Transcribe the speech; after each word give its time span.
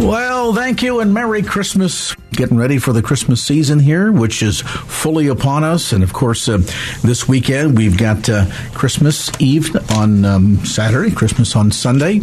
Well, 0.00 0.54
thank 0.54 0.82
you 0.82 1.00
and 1.00 1.12
Merry 1.12 1.42
Christmas. 1.42 2.14
Getting 2.30 2.56
ready 2.56 2.78
for 2.78 2.92
the 2.92 3.02
Christmas 3.02 3.42
season 3.42 3.80
here, 3.80 4.12
which 4.12 4.42
is 4.42 4.60
fully 4.60 5.26
upon 5.26 5.64
us. 5.64 5.92
And 5.92 6.04
of 6.04 6.12
course, 6.12 6.48
uh, 6.48 6.58
this 7.02 7.26
weekend 7.26 7.76
we've 7.76 7.98
got 7.98 8.28
uh, 8.28 8.46
Christmas 8.74 9.28
Eve 9.40 9.74
on 9.90 10.24
um, 10.24 10.64
Saturday, 10.64 11.10
Christmas 11.10 11.56
on 11.56 11.72
Sunday. 11.72 12.20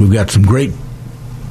We've 0.00 0.12
got 0.12 0.30
some 0.30 0.42
great 0.42 0.72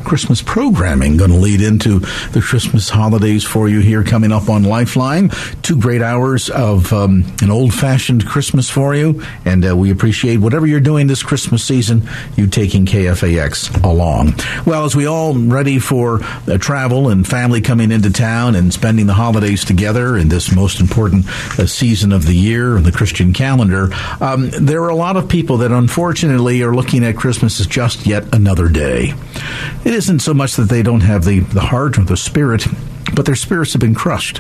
Christmas 0.10 0.42
programming 0.42 1.18
going 1.18 1.30
to 1.30 1.38
lead 1.38 1.62
into 1.62 2.00
the 2.32 2.42
Christmas 2.44 2.90
holidays 2.90 3.44
for 3.44 3.70
you 3.70 3.80
here 3.80 4.04
coming 4.04 4.32
up 4.32 4.50
on 4.50 4.64
Lifeline. 4.64 5.30
Two 5.62 5.80
great 5.80 6.02
hours 6.02 6.50
of 6.50 6.92
um, 6.92 7.24
an 7.44 7.52
old 7.52 7.76
fashioned 7.76 8.26
Christmas 8.26 8.72
for 8.72 8.96
you, 8.96 9.24
and 9.46 9.64
uh, 9.64 9.78
we 9.78 9.92
appreciate 9.92 10.38
whatever 10.38 10.66
you're 10.66 10.80
doing 10.80 11.06
this 11.06 11.22
Christmas 11.22 11.64
season, 11.64 12.10
you 12.36 12.48
taking 12.48 12.88
KFAX 12.88 13.84
along. 13.84 14.34
Well, 14.66 14.84
as 14.84 14.96
we 14.96 15.06
all 15.06 15.36
ready 15.36 15.78
for 15.78 16.22
uh, 16.24 16.58
travel 16.58 17.10
and 17.10 17.28
family 17.28 17.62
coming 17.62 17.92
into 17.92 18.12
town 18.12 18.56
and 18.56 18.74
spending 18.74 19.06
the 19.06 19.14
holidays 19.14 19.64
together 19.64 20.18
in 20.18 20.28
this 20.28 20.56
most 20.56 20.80
important 20.80 21.28
uh, 21.60 21.68
season 21.68 22.12
of 22.12 22.26
the 22.26 22.34
year 22.34 22.78
in 22.78 22.84
the 22.84 22.92
Christian 22.92 23.32
calendar, 23.32 23.92
um, 24.22 24.50
there 24.60 24.82
are 24.82 24.90
a 24.90 24.96
lot 24.96 25.18
of 25.18 25.30
people 25.30 25.58
that 25.58 25.72
unfortunately 25.72 26.64
are 26.64 26.74
looking 26.74 27.04
at 27.06 27.16
Christmas 27.16 27.60
as 27.60 27.68
just 27.68 28.08
yet 28.08 28.34
another 28.34 28.70
day. 28.70 29.14
Isn't 30.00 30.20
so 30.20 30.34
much 30.34 30.56
that 30.56 30.70
they 30.70 30.82
don't 30.82 31.02
have 31.02 31.26
the, 31.26 31.40
the 31.42 31.60
heart 31.60 31.98
or 31.98 32.06
the 32.06 32.16
spirit, 32.16 32.66
but 33.14 33.26
their 33.26 33.36
spirits 33.36 33.74
have 33.74 33.82
been 33.82 33.94
crushed 33.94 34.40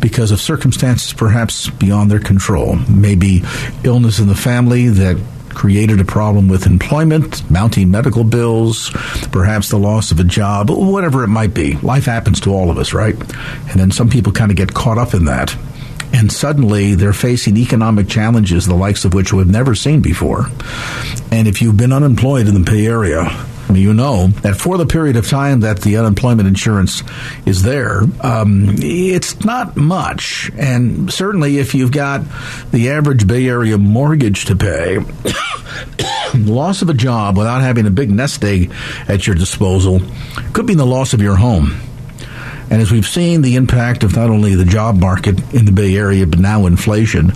because 0.00 0.30
of 0.30 0.40
circumstances 0.40 1.12
perhaps 1.12 1.68
beyond 1.70 2.08
their 2.08 2.20
control. 2.20 2.76
Maybe 2.88 3.42
illness 3.82 4.20
in 4.20 4.28
the 4.28 4.36
family 4.36 4.88
that 4.90 5.20
created 5.48 6.00
a 6.00 6.04
problem 6.04 6.46
with 6.46 6.66
employment, 6.66 7.50
mounting 7.50 7.90
medical 7.90 8.22
bills, 8.22 8.90
perhaps 9.32 9.70
the 9.70 9.76
loss 9.76 10.12
of 10.12 10.20
a 10.20 10.24
job, 10.24 10.70
whatever 10.70 11.24
it 11.24 11.28
might 11.28 11.52
be. 11.52 11.74
Life 11.78 12.04
happens 12.04 12.38
to 12.42 12.54
all 12.54 12.70
of 12.70 12.78
us, 12.78 12.94
right? 12.94 13.16
And 13.16 13.80
then 13.80 13.90
some 13.90 14.08
people 14.08 14.32
kind 14.32 14.52
of 14.52 14.56
get 14.56 14.72
caught 14.72 14.98
up 14.98 15.14
in 15.14 15.24
that. 15.24 15.56
And 16.14 16.30
suddenly 16.30 16.94
they're 16.94 17.12
facing 17.12 17.56
economic 17.56 18.08
challenges, 18.08 18.66
the 18.66 18.74
likes 18.76 19.04
of 19.04 19.14
which 19.14 19.32
we've 19.32 19.50
never 19.50 19.74
seen 19.74 20.00
before. 20.00 20.46
And 21.32 21.48
if 21.48 21.60
you've 21.60 21.76
been 21.76 21.92
unemployed 21.92 22.46
in 22.46 22.54
the 22.54 22.60
Bay 22.60 22.86
Area, 22.86 23.24
you 23.70 23.94
know 23.94 24.28
that 24.42 24.56
for 24.56 24.76
the 24.76 24.86
period 24.86 25.16
of 25.16 25.28
time 25.28 25.60
that 25.60 25.80
the 25.80 25.96
unemployment 25.96 26.48
insurance 26.48 27.02
is 27.46 27.62
there, 27.62 28.02
um, 28.20 28.74
it's 28.78 29.44
not 29.44 29.76
much. 29.76 30.50
And 30.56 31.12
certainly, 31.12 31.58
if 31.58 31.74
you've 31.74 31.92
got 31.92 32.22
the 32.70 32.90
average 32.90 33.26
Bay 33.26 33.48
Area 33.48 33.78
mortgage 33.78 34.46
to 34.46 34.56
pay, 34.56 34.98
loss 36.34 36.82
of 36.82 36.88
a 36.88 36.94
job 36.94 37.36
without 37.36 37.60
having 37.60 37.86
a 37.86 37.90
big 37.90 38.10
nest 38.10 38.42
egg 38.44 38.72
at 39.08 39.26
your 39.26 39.36
disposal 39.36 40.00
could 40.52 40.66
be 40.66 40.74
the 40.74 40.86
loss 40.86 41.12
of 41.12 41.20
your 41.22 41.36
home. 41.36 41.80
And 42.70 42.80
as 42.80 42.90
we've 42.90 43.06
seen 43.06 43.42
the 43.42 43.56
impact 43.56 44.02
of 44.02 44.16
not 44.16 44.30
only 44.30 44.54
the 44.54 44.64
job 44.64 44.98
market 44.98 45.38
in 45.52 45.64
the 45.64 45.72
Bay 45.72 45.96
Area, 45.96 46.26
but 46.26 46.38
now 46.38 46.66
inflation, 46.66 47.32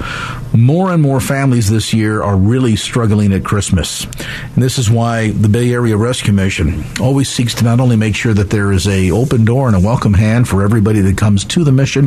more 0.54 0.90
and 0.90 1.02
more 1.02 1.20
families 1.20 1.68
this 1.68 1.92
year 1.92 2.22
are 2.22 2.36
really 2.36 2.76
struggling 2.76 3.32
at 3.32 3.44
Christmas. 3.44 4.04
And 4.04 4.62
this 4.62 4.78
is 4.78 4.90
why 4.90 5.30
the 5.30 5.48
Bay 5.48 5.72
Area 5.72 5.96
Rescue 5.96 6.32
Mission 6.32 6.84
always 7.00 7.28
seeks 7.28 7.54
to 7.56 7.64
not 7.64 7.80
only 7.80 7.96
make 7.96 8.14
sure 8.16 8.34
that 8.34 8.50
there 8.50 8.72
is 8.72 8.86
a 8.86 9.10
open 9.10 9.44
door 9.44 9.66
and 9.66 9.76
a 9.76 9.80
welcome 9.80 10.14
hand 10.14 10.48
for 10.48 10.62
everybody 10.62 11.00
that 11.00 11.18
comes 11.18 11.44
to 11.44 11.64
the 11.64 11.72
mission 11.72 12.06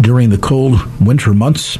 during 0.00 0.30
the 0.30 0.38
cold 0.38 0.80
winter 1.00 1.34
months, 1.34 1.76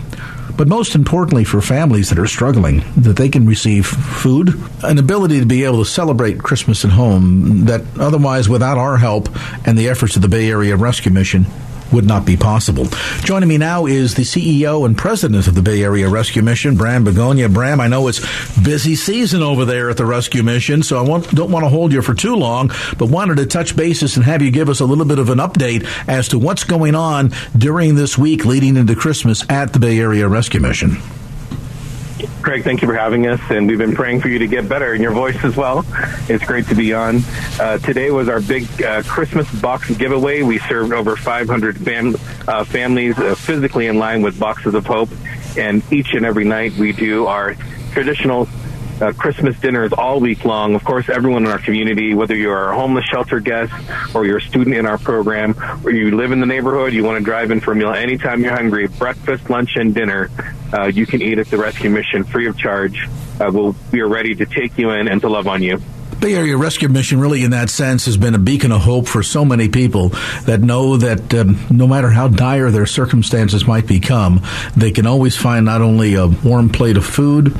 but 0.60 0.68
most 0.68 0.94
importantly 0.94 1.42
for 1.42 1.62
families 1.62 2.10
that 2.10 2.18
are 2.18 2.26
struggling, 2.26 2.84
that 2.94 3.16
they 3.16 3.30
can 3.30 3.46
receive 3.46 3.86
food, 3.86 4.52
an 4.82 4.98
ability 4.98 5.40
to 5.40 5.46
be 5.46 5.64
able 5.64 5.78
to 5.82 5.90
celebrate 5.90 6.38
Christmas 6.38 6.84
at 6.84 6.90
home 6.90 7.64
that 7.64 7.80
otherwise, 7.98 8.46
without 8.46 8.76
our 8.76 8.98
help 8.98 9.30
and 9.66 9.78
the 9.78 9.88
efforts 9.88 10.16
of 10.16 10.20
the 10.20 10.28
Bay 10.28 10.50
Area 10.50 10.76
Rescue 10.76 11.10
Mission, 11.10 11.46
would 11.92 12.06
not 12.06 12.24
be 12.24 12.36
possible. 12.36 12.86
Joining 13.22 13.48
me 13.48 13.58
now 13.58 13.86
is 13.86 14.14
the 14.14 14.22
CEO 14.22 14.86
and 14.86 14.96
president 14.96 15.46
of 15.46 15.54
the 15.54 15.62
Bay 15.62 15.82
Area 15.82 16.08
Rescue 16.08 16.42
Mission, 16.42 16.76
Bram 16.76 17.04
Begonia. 17.04 17.48
Bram, 17.48 17.80
I 17.80 17.88
know 17.88 18.08
it's 18.08 18.20
busy 18.62 18.94
season 18.94 19.42
over 19.42 19.64
there 19.64 19.90
at 19.90 19.96
the 19.96 20.06
Rescue 20.06 20.42
Mission, 20.42 20.82
so 20.82 21.02
I 21.02 21.20
don't 21.20 21.50
want 21.50 21.64
to 21.64 21.68
hold 21.68 21.92
you 21.92 22.02
for 22.02 22.14
too 22.14 22.34
long, 22.36 22.68
but 22.98 23.08
wanted 23.10 23.36
to 23.38 23.46
touch 23.46 23.76
bases 23.76 24.16
and 24.16 24.24
have 24.24 24.42
you 24.42 24.50
give 24.50 24.68
us 24.68 24.80
a 24.80 24.86
little 24.86 25.04
bit 25.04 25.18
of 25.18 25.30
an 25.30 25.38
update 25.38 25.86
as 26.08 26.28
to 26.28 26.38
what's 26.38 26.64
going 26.64 26.94
on 26.94 27.32
during 27.56 27.94
this 27.94 28.16
week 28.16 28.44
leading 28.44 28.76
into 28.76 28.94
Christmas 28.94 29.48
at 29.50 29.72
the 29.72 29.78
Bay 29.78 29.98
Area 29.98 30.28
Rescue 30.28 30.60
Mission. 30.60 30.96
Craig, 32.42 32.64
thank 32.64 32.80
you 32.80 32.88
for 32.88 32.94
having 32.94 33.26
us, 33.26 33.40
and 33.50 33.68
we've 33.68 33.78
been 33.78 33.94
praying 33.94 34.20
for 34.22 34.28
you 34.28 34.38
to 34.38 34.46
get 34.46 34.66
better 34.66 34.94
in 34.94 35.02
your 35.02 35.12
voice 35.12 35.44
as 35.44 35.56
well. 35.56 35.84
It's 36.28 36.44
great 36.44 36.66
to 36.68 36.74
be 36.74 36.94
on. 36.94 37.20
Uh, 37.60 37.76
today 37.78 38.10
was 38.10 38.30
our 38.30 38.40
big 38.40 38.82
uh, 38.82 39.02
Christmas 39.02 39.50
box 39.60 39.90
giveaway. 39.96 40.42
We 40.42 40.58
served 40.60 40.92
over 40.92 41.16
500 41.16 41.76
fam- 41.78 42.16
uh, 42.48 42.64
families 42.64 43.18
uh, 43.18 43.34
physically 43.34 43.88
in 43.88 43.98
line 43.98 44.22
with 44.22 44.38
Boxes 44.38 44.74
of 44.74 44.86
Hope, 44.86 45.10
and 45.58 45.82
each 45.92 46.14
and 46.14 46.24
every 46.24 46.44
night 46.44 46.72
we 46.74 46.92
do 46.92 47.26
our 47.26 47.56
traditional 47.92 48.48
uh, 49.00 49.12
Christmas 49.12 49.58
dinners 49.58 49.92
all 49.92 50.20
week 50.20 50.44
long. 50.44 50.74
Of 50.74 50.84
course, 50.84 51.08
everyone 51.08 51.44
in 51.44 51.50
our 51.50 51.58
community, 51.58 52.14
whether 52.14 52.36
you're 52.36 52.70
a 52.70 52.74
homeless 52.74 53.04
shelter 53.06 53.40
guest 53.40 53.72
or 54.14 54.26
you're 54.26 54.38
a 54.38 54.42
student 54.42 54.76
in 54.76 54.86
our 54.86 54.98
program, 54.98 55.54
or 55.84 55.90
you 55.90 56.16
live 56.16 56.32
in 56.32 56.40
the 56.40 56.46
neighborhood, 56.46 56.92
you 56.92 57.04
want 57.04 57.18
to 57.18 57.24
drive 57.24 57.50
in 57.50 57.60
for 57.60 57.72
a 57.72 57.76
meal 57.76 57.92
anytime 57.92 58.42
you're 58.42 58.54
hungry, 58.54 58.86
breakfast, 58.88 59.48
lunch, 59.50 59.76
and 59.76 59.94
dinner, 59.94 60.30
uh, 60.72 60.86
you 60.86 61.06
can 61.06 61.22
eat 61.22 61.38
at 61.38 61.46
the 61.48 61.56
Rescue 61.56 61.90
Mission 61.90 62.24
free 62.24 62.46
of 62.46 62.56
charge. 62.58 63.08
Uh, 63.40 63.50
we'll, 63.52 63.74
we 63.92 64.00
are 64.00 64.08
ready 64.08 64.34
to 64.34 64.46
take 64.46 64.76
you 64.78 64.90
in 64.90 65.08
and 65.08 65.20
to 65.22 65.28
love 65.28 65.46
on 65.46 65.62
you. 65.62 65.80
Bay 66.20 66.34
Area 66.34 66.54
Rescue 66.56 66.88
Mission, 66.88 67.18
really, 67.18 67.44
in 67.44 67.52
that 67.52 67.70
sense, 67.70 68.04
has 68.04 68.18
been 68.18 68.34
a 68.34 68.38
beacon 68.38 68.72
of 68.72 68.82
hope 68.82 69.08
for 69.08 69.22
so 69.22 69.42
many 69.42 69.68
people 69.68 70.10
that 70.44 70.60
know 70.60 70.98
that 70.98 71.32
um, 71.32 71.58
no 71.70 71.86
matter 71.86 72.10
how 72.10 72.28
dire 72.28 72.70
their 72.70 72.84
circumstances 72.84 73.66
might 73.66 73.86
become, 73.86 74.42
they 74.76 74.90
can 74.90 75.06
always 75.06 75.34
find 75.34 75.64
not 75.64 75.80
only 75.80 76.16
a 76.16 76.26
warm 76.26 76.68
plate 76.68 76.98
of 76.98 77.06
food, 77.06 77.56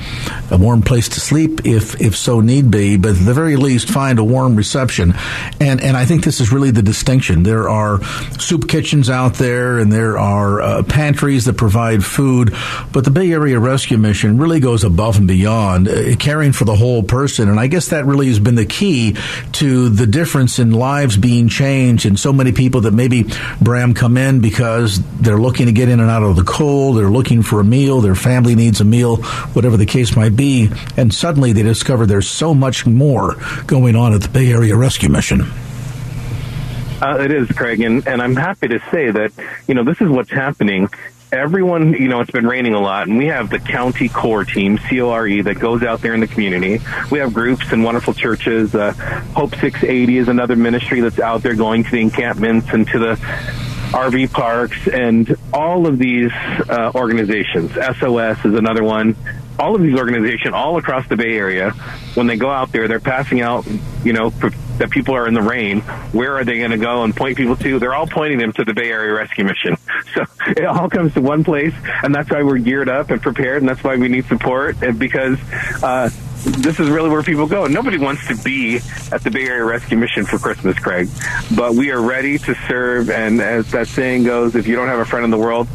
a 0.51 0.59
warm 0.59 0.83
place 0.83 1.09
to 1.09 1.21
sleep, 1.21 1.65
if 1.65 2.01
if 2.03 2.15
so 2.17 2.41
need 2.41 2.71
be, 2.71 2.99
but 2.99 3.13
at 3.13 3.25
the 3.25 3.33
very 3.33 3.57
least 3.57 3.89
find 3.89 4.19
a 4.19 4.25
warm 4.25 4.57
reception. 4.57 5.15
And 5.59 5.81
and 5.81 5.97
I 5.97 6.05
think 6.05 6.25
this 6.25 6.41
is 6.41 6.53
really 6.53 6.71
the 6.71 6.83
distinction. 6.83 7.45
There 7.45 7.69
are 7.69 8.03
soup 8.39 8.69
kitchens 8.69 9.09
out 9.09 9.35
there, 9.35 9.79
and 9.79 9.91
there 9.91 10.19
are 10.19 10.61
uh, 10.61 10.83
pantries 10.83 11.47
that 11.47 11.55
provide 11.55 12.05
food, 12.05 12.55
but 12.93 13.05
the 13.05 13.11
Bay 13.11 13.33
Area 13.33 13.59
Rescue 13.59 13.97
Mission 13.97 14.37
really 14.37 14.61
goes 14.61 14.85
above 14.85 15.17
and 15.17 15.27
beyond, 15.27 15.89
uh, 15.89 16.15
caring 16.17 16.53
for 16.53 16.67
the 16.67 16.77
whole 16.77 17.03
person. 17.03 17.49
And 17.49 17.59
I 17.59 17.67
guess 17.67 17.89
that 17.89 18.05
really 18.05 18.27
has 18.27 18.39
been 18.39 18.50
been 18.51 18.57
the 18.57 18.67
key 18.67 19.17
to 19.53 19.89
the 19.89 20.07
difference 20.07 20.59
in 20.59 20.73
lives 20.73 21.17
being 21.17 21.49
changed 21.49 22.05
and 22.05 22.19
so 22.19 22.33
many 22.33 22.51
people 22.51 22.81
that 22.81 22.93
maybe 22.93 23.25
Bram 23.61 23.95
come 23.95 24.17
in 24.17 24.41
because 24.41 25.01
they're 25.19 25.39
looking 25.39 25.67
to 25.67 25.73
get 25.73 25.89
in 25.89 26.01
and 26.01 26.11
out 26.11 26.25
of 26.25 26.35
the 26.35 26.43
cold, 26.43 26.97
they're 26.97 27.11
looking 27.11 27.43
for 27.43 27.61
a 27.61 27.65
meal, 27.65 28.01
their 28.01 28.17
family 28.17 28.57
needs 28.57 28.81
a 28.81 28.85
meal, 28.85 29.17
whatever 29.53 29.77
the 29.77 29.87
case 29.87 30.17
might 30.17 30.35
be, 30.35 30.69
and 30.97 31.15
suddenly 31.15 31.53
they 31.53 31.63
discover 31.63 32.07
there's 32.07 32.29
so 32.29 32.53
much 32.53 32.87
more 32.87 33.37
going 33.69 33.95
on 33.95 34.15
at 34.15 34.23
the 34.23 34.29
Bay 34.29 34.51
Area 34.51 34.77
Rescue 34.77 35.09
Mission. 35.09 35.43
Uh, 37.01 37.19
it 37.21 37.31
is, 37.31 37.49
Craig, 37.53 37.81
and, 37.81 38.07
and 38.07 38.21
I'm 38.21 38.37
happy 38.37 38.69
to 38.69 38.81
say 38.91 39.11
that, 39.11 39.33
you 39.69 39.75
know, 39.75 39.85
this 39.85 40.01
is 40.01 40.09
what's 40.09 40.31
happening 40.31 40.89
everyone, 41.33 41.93
you 41.95 42.09
know, 42.09 42.21
it's 42.21 42.31
been 42.31 42.47
raining 42.47 42.75
a 42.75 42.81
lot, 42.81 43.09
and 43.09 43.17
we 43.17 43.27
have 43.27 43.51
the 43.51 43.59
county 43.59 44.09
core 44.09 44.45
team, 44.45 44.79
CORE, 44.79 45.43
that 45.43 45.59
goes 45.59 45.83
out 45.83 46.01
there 46.01 46.15
in 46.15 46.21
the 46.21 46.27
community. 46.27 46.81
We 47.11 47.19
have 47.21 47.33
groups 47.33 47.73
and 47.73 47.85
wonderful 47.85 48.15
churches. 48.15 48.75
Uh, 48.75 48.93
Hope 49.35 49.51
680 49.51 50.19
is 50.19 50.29
another 50.29 50.57
ministry 50.57 51.01
that's 51.01 51.21
out 51.21 51.43
there 51.43 51.55
going 51.55 51.85
to 51.85 51.91
the 51.91 52.01
encampments 52.01 52.69
and 52.71 52.87
to 52.89 52.99
the 52.99 53.15
RV 53.93 54.33
parks, 54.33 54.89
and 54.89 55.37
all 55.53 55.87
of 55.87 55.99
these 55.99 56.31
uh, 56.33 56.93
organizations. 56.95 57.73
SOS 57.73 58.45
is 58.45 58.55
another 58.55 58.85
one. 58.85 59.17
All 59.61 59.75
of 59.77 59.83
these 59.83 59.97
organizations, 59.97 60.55
all 60.55 60.79
across 60.79 61.07
the 61.09 61.17
Bay 61.17 61.37
Area, 61.37 61.71
when 62.15 62.27
they 62.27 62.37
go 62.37 62.51
out 62.51 62.73
there, 62.73 62.89
they're 62.89 62.99
passing 62.99 63.41
out, 63.41 63.67
you 64.03 64.13
know, 64.13 64.31
that 64.79 64.91
people 64.91 65.15
are 65.15 65.29
in 65.29 65.35
the 65.35 65.43
rain. 65.43 65.83
Where 66.13 66.39
are 66.39 66.45
they 66.45 66.59
going 66.59 66.71
to 66.71 66.79
go 66.79 67.05
and 67.05 67.15
point 67.15 67.37
people 67.37 67.57
to? 67.57 67.79
They're 67.79 67.95
all 67.95 68.07
pointing 68.07 68.39
them 68.39 68.53
to 68.55 68.65
the 68.65 68.73
Bay 68.73 68.91
Area 68.91 69.13
Rescue 69.13 69.45
Mission. 69.45 69.77
So 70.15 70.25
it 70.45 70.65
all 70.65 70.89
comes 70.89 71.15
to 71.15 71.21
one 71.21 71.45
place, 71.45 71.75
and 72.03 72.13
that's 72.13 72.29
why 72.31 72.43
we're 72.43 72.59
geared 72.59 72.89
up 72.89 73.11
and 73.11 73.23
prepared, 73.23 73.63
and 73.63 73.69
that's 73.69 73.85
why 73.85 73.95
we 73.95 74.09
need 74.09 74.25
support, 74.25 74.83
and 74.83 74.99
because 74.99 75.39
uh, 75.85 76.11
this 76.45 76.81
is 76.81 76.89
really 76.89 77.11
where 77.11 77.23
people 77.23 77.47
go. 77.47 77.67
Nobody 77.67 77.99
wants 77.99 78.27
to 78.29 78.37
be 78.37 78.81
at 79.13 79.23
the 79.23 79.31
Bay 79.31 79.47
Area 79.47 79.65
Rescue 79.65 79.99
Mission 79.99 80.25
for 80.25 80.39
Christmas, 80.39 80.79
Craig, 80.79 81.09
but 81.55 81.75
we 81.75 81.91
are 81.91 82.01
ready 82.01 82.39
to 82.39 82.55
serve. 82.67 83.11
And 83.11 83.41
as 83.41 83.71
that 83.73 83.89
saying 83.89 84.25
goes, 84.25 84.57
if 84.57 84.67
you 84.67 84.75
don't 84.75 84.89
have 84.89 85.01
a 85.01 85.05
friend 85.05 85.25
in 85.25 85.31
the 85.31 85.39
world, 85.39 85.69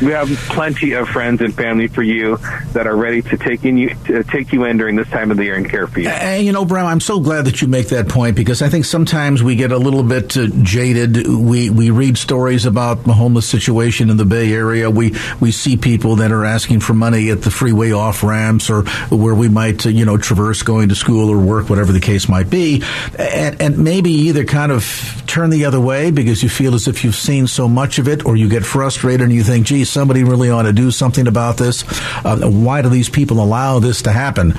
we 0.00 0.12
have 0.12 0.28
plenty 0.48 0.92
of 0.92 1.08
friends 1.08 1.40
and 1.40 1.54
family 1.54 1.88
for 1.88 2.02
you 2.02 2.36
that 2.72 2.86
are 2.86 2.96
ready 2.96 3.22
to 3.22 3.36
take 3.36 3.64
in 3.64 3.76
you 3.76 3.94
to 4.06 4.24
take 4.24 4.52
you 4.52 4.64
in 4.64 4.76
during 4.76 4.96
this 4.96 5.08
time 5.08 5.30
of 5.30 5.36
the 5.36 5.44
year 5.44 5.54
and 5.54 5.68
care 5.68 5.86
for 5.86 6.00
you. 6.00 6.08
And 6.08 6.44
you 6.44 6.52
know, 6.52 6.64
Bram, 6.64 6.86
I'm 6.86 7.00
so 7.00 7.20
glad 7.20 7.46
that 7.46 7.62
you 7.62 7.68
make 7.68 7.88
that 7.88 8.08
point 8.08 8.36
because 8.36 8.62
I 8.62 8.68
think 8.68 8.84
sometimes 8.84 9.42
we 9.42 9.56
get 9.56 9.72
a 9.72 9.78
little 9.78 10.02
bit 10.02 10.36
uh, 10.36 10.48
jaded. 10.62 11.26
We 11.26 11.70
we 11.70 11.90
read 11.90 12.18
stories 12.18 12.66
about 12.66 13.04
the 13.04 13.12
homeless 13.12 13.48
situation 13.48 14.10
in 14.10 14.16
the 14.16 14.24
Bay 14.24 14.52
Area. 14.52 14.90
We 14.90 15.14
we 15.40 15.52
see 15.52 15.76
people 15.76 16.16
that 16.16 16.32
are 16.32 16.44
asking 16.44 16.80
for 16.80 16.94
money 16.94 17.30
at 17.30 17.42
the 17.42 17.50
freeway 17.50 17.92
off 17.92 18.22
ramps 18.22 18.70
or 18.70 18.82
where 19.10 19.34
we 19.34 19.48
might 19.48 19.86
uh, 19.86 19.90
you 19.90 20.04
know 20.04 20.16
traverse 20.16 20.62
going 20.62 20.88
to 20.88 20.94
school 20.94 21.30
or 21.30 21.38
work, 21.38 21.70
whatever 21.70 21.92
the 21.92 22.00
case 22.00 22.28
might 22.28 22.50
be, 22.50 22.82
and, 23.18 23.60
and 23.60 23.78
maybe 23.78 24.10
either 24.10 24.44
kind 24.44 24.72
of 24.72 25.22
turn 25.26 25.50
the 25.50 25.64
other 25.64 25.80
way 25.80 26.10
because 26.10 26.42
you 26.42 26.48
feel 26.48 26.74
as 26.74 26.86
if 26.86 27.04
you've 27.04 27.16
seen 27.16 27.46
so 27.46 27.68
much 27.68 27.98
of 27.98 28.08
it, 28.08 28.24
or 28.24 28.36
you 28.36 28.48
get 28.48 28.64
frustrated 28.64 29.22
and 29.22 29.32
you 29.32 29.42
think, 29.42 29.66
"Gee, 29.84 29.90
somebody 29.90 30.24
really 30.24 30.50
ought 30.50 30.62
to 30.62 30.72
do 30.72 30.90
something 30.90 31.26
about 31.26 31.56
this. 31.56 31.84
Uh, 32.24 32.48
why 32.48 32.82
do 32.82 32.88
these 32.88 33.08
people 33.08 33.42
allow 33.42 33.78
this 33.78 34.02
to 34.02 34.12
happen? 34.12 34.54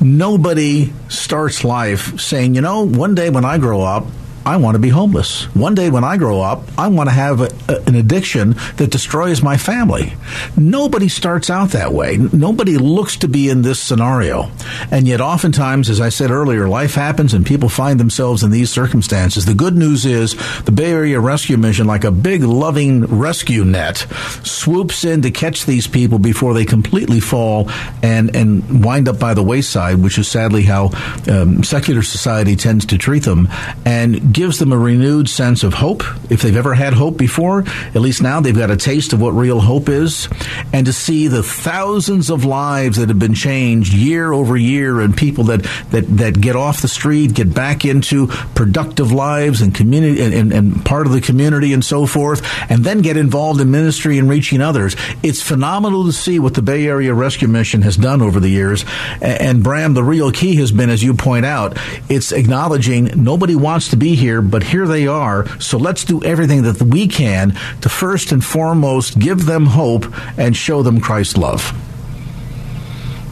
Nobody 0.00 0.92
starts 1.08 1.64
life 1.64 2.18
saying, 2.18 2.54
you 2.54 2.60
know, 2.60 2.86
one 2.86 3.14
day 3.14 3.30
when 3.30 3.44
I 3.44 3.58
grow 3.58 3.82
up, 3.82 4.06
I 4.44 4.56
want 4.56 4.74
to 4.74 4.78
be 4.80 4.88
homeless. 4.88 5.44
One 5.54 5.74
day 5.74 5.90
when 5.90 6.04
I 6.04 6.16
grow 6.16 6.40
up, 6.40 6.64
I 6.76 6.88
want 6.88 7.08
to 7.08 7.14
have 7.14 7.40
a, 7.40 7.50
a, 7.68 7.82
an 7.86 7.94
addiction 7.94 8.56
that 8.76 8.90
destroys 8.90 9.42
my 9.42 9.56
family. 9.56 10.14
Nobody 10.56 11.08
starts 11.08 11.50
out 11.50 11.70
that 11.70 11.92
way. 11.92 12.16
Nobody 12.16 12.76
looks 12.76 13.16
to 13.18 13.28
be 13.28 13.48
in 13.48 13.62
this 13.62 13.80
scenario. 13.80 14.50
And 14.90 15.06
yet, 15.06 15.20
oftentimes, 15.20 15.88
as 15.90 16.00
I 16.00 16.08
said 16.08 16.30
earlier, 16.30 16.68
life 16.68 16.94
happens 16.94 17.34
and 17.34 17.46
people 17.46 17.68
find 17.68 18.00
themselves 18.00 18.42
in 18.42 18.50
these 18.50 18.70
circumstances. 18.70 19.44
The 19.44 19.54
good 19.54 19.76
news 19.76 20.04
is 20.04 20.34
the 20.64 20.72
Bay 20.72 20.92
Area 20.92 21.20
Rescue 21.20 21.56
Mission, 21.56 21.86
like 21.86 22.04
a 22.04 22.10
big 22.10 22.42
loving 22.42 23.04
rescue 23.06 23.64
net, 23.64 23.98
swoops 24.42 25.04
in 25.04 25.22
to 25.22 25.30
catch 25.30 25.66
these 25.66 25.86
people 25.86 26.18
before 26.18 26.54
they 26.54 26.64
completely 26.64 27.20
fall 27.20 27.70
and, 28.02 28.34
and 28.34 28.84
wind 28.84 29.08
up 29.08 29.18
by 29.18 29.34
the 29.34 29.42
wayside, 29.42 30.02
which 30.02 30.18
is 30.18 30.26
sadly 30.26 30.62
how 30.62 30.90
um, 31.28 31.62
secular 31.62 32.02
society 32.02 32.56
tends 32.56 32.86
to 32.86 32.98
treat 32.98 33.22
them. 33.22 33.48
And 33.84 34.31
gives 34.32 34.58
them 34.58 34.72
a 34.72 34.78
renewed 34.78 35.28
sense 35.28 35.62
of 35.62 35.74
hope. 35.74 36.02
If 36.30 36.42
they've 36.42 36.56
ever 36.56 36.74
had 36.74 36.94
hope 36.94 37.16
before, 37.16 37.64
at 37.94 38.00
least 38.00 38.22
now 38.22 38.40
they've 38.40 38.56
got 38.56 38.70
a 38.70 38.76
taste 38.76 39.12
of 39.12 39.20
what 39.20 39.30
real 39.30 39.60
hope 39.60 39.88
is. 39.88 40.28
And 40.72 40.86
to 40.86 40.92
see 40.92 41.28
the 41.28 41.42
thousands 41.42 42.30
of 42.30 42.44
lives 42.44 42.96
that 42.98 43.08
have 43.08 43.18
been 43.18 43.34
changed 43.34 43.92
year 43.92 44.32
over 44.32 44.56
year 44.56 45.00
and 45.00 45.16
people 45.16 45.44
that, 45.44 45.62
that, 45.90 46.04
that 46.16 46.40
get 46.40 46.56
off 46.56 46.82
the 46.82 46.88
street, 46.88 47.34
get 47.34 47.54
back 47.54 47.84
into 47.84 48.28
productive 48.54 49.12
lives 49.12 49.60
and 49.60 49.74
community 49.74 50.22
and, 50.22 50.34
and, 50.34 50.52
and 50.52 50.84
part 50.84 51.06
of 51.06 51.12
the 51.12 51.20
community 51.20 51.72
and 51.72 51.84
so 51.84 52.06
forth, 52.06 52.42
and 52.70 52.84
then 52.84 53.02
get 53.02 53.16
involved 53.16 53.60
in 53.60 53.70
ministry 53.70 54.18
and 54.18 54.28
reaching 54.28 54.60
others. 54.60 54.96
It's 55.22 55.42
phenomenal 55.42 56.04
to 56.06 56.12
see 56.12 56.38
what 56.38 56.54
the 56.54 56.62
Bay 56.62 56.86
Area 56.86 57.14
Rescue 57.14 57.48
Mission 57.48 57.82
has 57.82 57.96
done 57.96 58.22
over 58.22 58.40
the 58.40 58.48
years. 58.48 58.84
And 59.20 59.62
Bram, 59.62 59.94
the 59.94 60.04
real 60.04 60.32
key 60.32 60.56
has 60.56 60.72
been, 60.72 60.90
as 60.90 61.02
you 61.02 61.14
point 61.14 61.44
out, 61.44 61.76
it's 62.08 62.32
acknowledging 62.32 63.10
nobody 63.22 63.54
wants 63.54 63.90
to 63.90 63.96
be 63.96 64.14
here, 64.22 64.40
but 64.40 64.62
here 64.62 64.86
they 64.86 65.06
are. 65.08 65.46
So 65.58 65.76
let's 65.78 66.04
do 66.04 66.22
everything 66.22 66.62
that 66.62 66.80
we 66.80 67.08
can 67.08 67.58
to 67.82 67.88
first 67.88 68.30
and 68.32 68.42
foremost 68.42 69.18
give 69.18 69.46
them 69.46 69.66
hope 69.66 70.06
and 70.38 70.56
show 70.56 70.82
them 70.82 71.00
Christ's 71.00 71.36
love. 71.36 71.62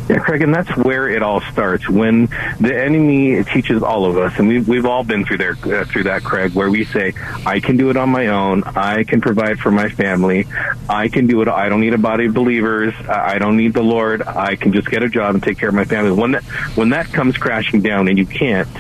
Yeah, 0.09 0.19
Craig, 0.19 0.43
and 0.43 0.53
that's 0.53 0.77
where 0.77 1.09
it 1.09 1.23
all 1.23 1.41
starts. 1.53 1.89
When 1.89 2.27
the 2.59 2.75
enemy 2.75 3.45
teaches 3.45 3.81
all 3.81 4.05
of 4.07 4.19
us, 4.19 4.37
and 4.41 4.49
we've, 4.49 4.67
we've 4.67 4.85
all 4.85 5.05
been 5.05 5.25
through 5.25 5.39
there 5.39 5.57
uh, 5.63 5.85
through 5.85 6.03
that, 6.11 6.25
Craig, 6.25 6.53
where 6.53 6.69
we 6.69 6.85
say, 6.85 7.15
"I 7.47 7.61
can 7.61 7.77
do 7.77 7.91
it 7.91 7.97
on 7.97 8.09
my 8.11 8.27
own. 8.27 8.65
I 8.65 9.05
can 9.05 9.21
provide 9.21 9.61
for 9.61 9.71
my 9.71 9.89
family. 9.89 10.49
I 10.89 11.07
can 11.07 11.29
do 11.29 11.43
it. 11.43 11.47
I 11.47 11.69
don't 11.69 11.81
need 11.81 11.95
a 11.95 11.99
body 11.99 12.27
of 12.27 12.35
believers. 12.35 12.93
I 13.09 13.39
don't 13.39 13.57
need 13.57 13.73
the 13.73 13.85
Lord. 13.85 14.23
I 14.23 14.57
can 14.57 14.73
just 14.73 14.91
get 14.91 15.05
a 15.05 15.09
job 15.09 15.37
and 15.37 15.45
take 15.45 15.59
care 15.59 15.69
of 15.69 15.77
my 15.77 15.85
family." 15.85 16.11
When 16.11 16.33
that 16.33 16.43
when 16.75 16.89
that 16.89 17.07
comes 17.13 17.37
crashing 17.37 17.81
down, 17.81 18.09
and 18.09 18.19
you 18.19 18.27
can't, 18.27 18.75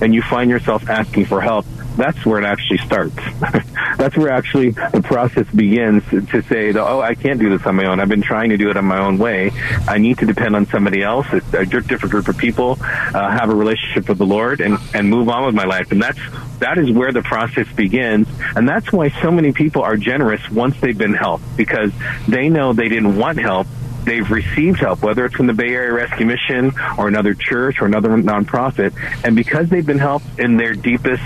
and 0.00 0.14
you 0.14 0.22
find 0.22 0.50
yourself 0.50 0.88
asking 0.88 1.26
for 1.26 1.40
help, 1.40 1.66
that's 1.96 2.24
where 2.24 2.38
it 2.38 2.44
actually 2.44 2.78
starts. 2.78 3.16
that's 3.98 4.16
where 4.16 4.30
actually 4.30 4.70
the 4.70 5.02
process 5.04 5.46
begins 5.50 6.04
to 6.30 6.42
say, 6.42 6.72
oh, 6.74 7.00
I 7.00 7.14
can't 7.14 7.40
do 7.40 7.50
this 7.50 7.66
on 7.66 7.74
my 7.74 7.86
own. 7.86 7.98
I've 7.98 8.08
been 8.08 8.22
trying 8.22 8.50
to 8.50 8.56
do 8.56 8.70
it 8.70 8.76
on 8.76 8.84
my 8.84 8.98
own 8.98 9.18
way. 9.18 9.50
I 9.88 9.98
need 9.98 10.18
to 10.18 10.26
depend 10.26 10.54
on 10.54 10.66
somebody 10.66 11.02
else, 11.02 11.26
a 11.32 11.66
different 11.66 12.10
group 12.10 12.28
of 12.28 12.38
people, 12.38 12.78
uh, 12.80 13.30
have 13.30 13.50
a 13.50 13.54
relationship 13.54 14.08
with 14.08 14.18
the 14.18 14.26
Lord, 14.26 14.60
and, 14.60 14.78
and 14.94 15.10
move 15.10 15.28
on 15.28 15.44
with 15.44 15.54
my 15.54 15.64
life. 15.64 15.90
And 15.90 16.00
that's 16.00 16.20
that 16.60 16.78
is 16.78 16.90
where 16.90 17.12
the 17.12 17.22
process 17.22 17.70
begins. 17.72 18.28
And 18.56 18.68
that's 18.68 18.92
why 18.92 19.10
so 19.20 19.30
many 19.30 19.52
people 19.52 19.82
are 19.82 19.96
generous 19.96 20.48
once 20.50 20.78
they've 20.80 20.96
been 20.96 21.14
helped 21.14 21.44
because 21.56 21.92
they 22.26 22.48
know 22.48 22.72
they 22.72 22.88
didn't 22.88 23.16
want 23.16 23.38
help 23.38 23.66
they've 24.08 24.30
received 24.30 24.80
help, 24.80 25.02
whether 25.02 25.24
it's 25.24 25.34
from 25.34 25.46
the 25.46 25.52
Bay 25.52 25.68
Area 25.68 25.92
Rescue 25.92 26.26
Mission 26.26 26.72
or 26.96 27.08
another 27.08 27.34
church 27.34 27.80
or 27.80 27.86
another 27.86 28.10
nonprofit, 28.10 28.92
and 29.24 29.36
because 29.36 29.68
they've 29.68 29.86
been 29.86 29.98
helped 29.98 30.26
in 30.38 30.56
their 30.56 30.72
deepest 30.72 31.22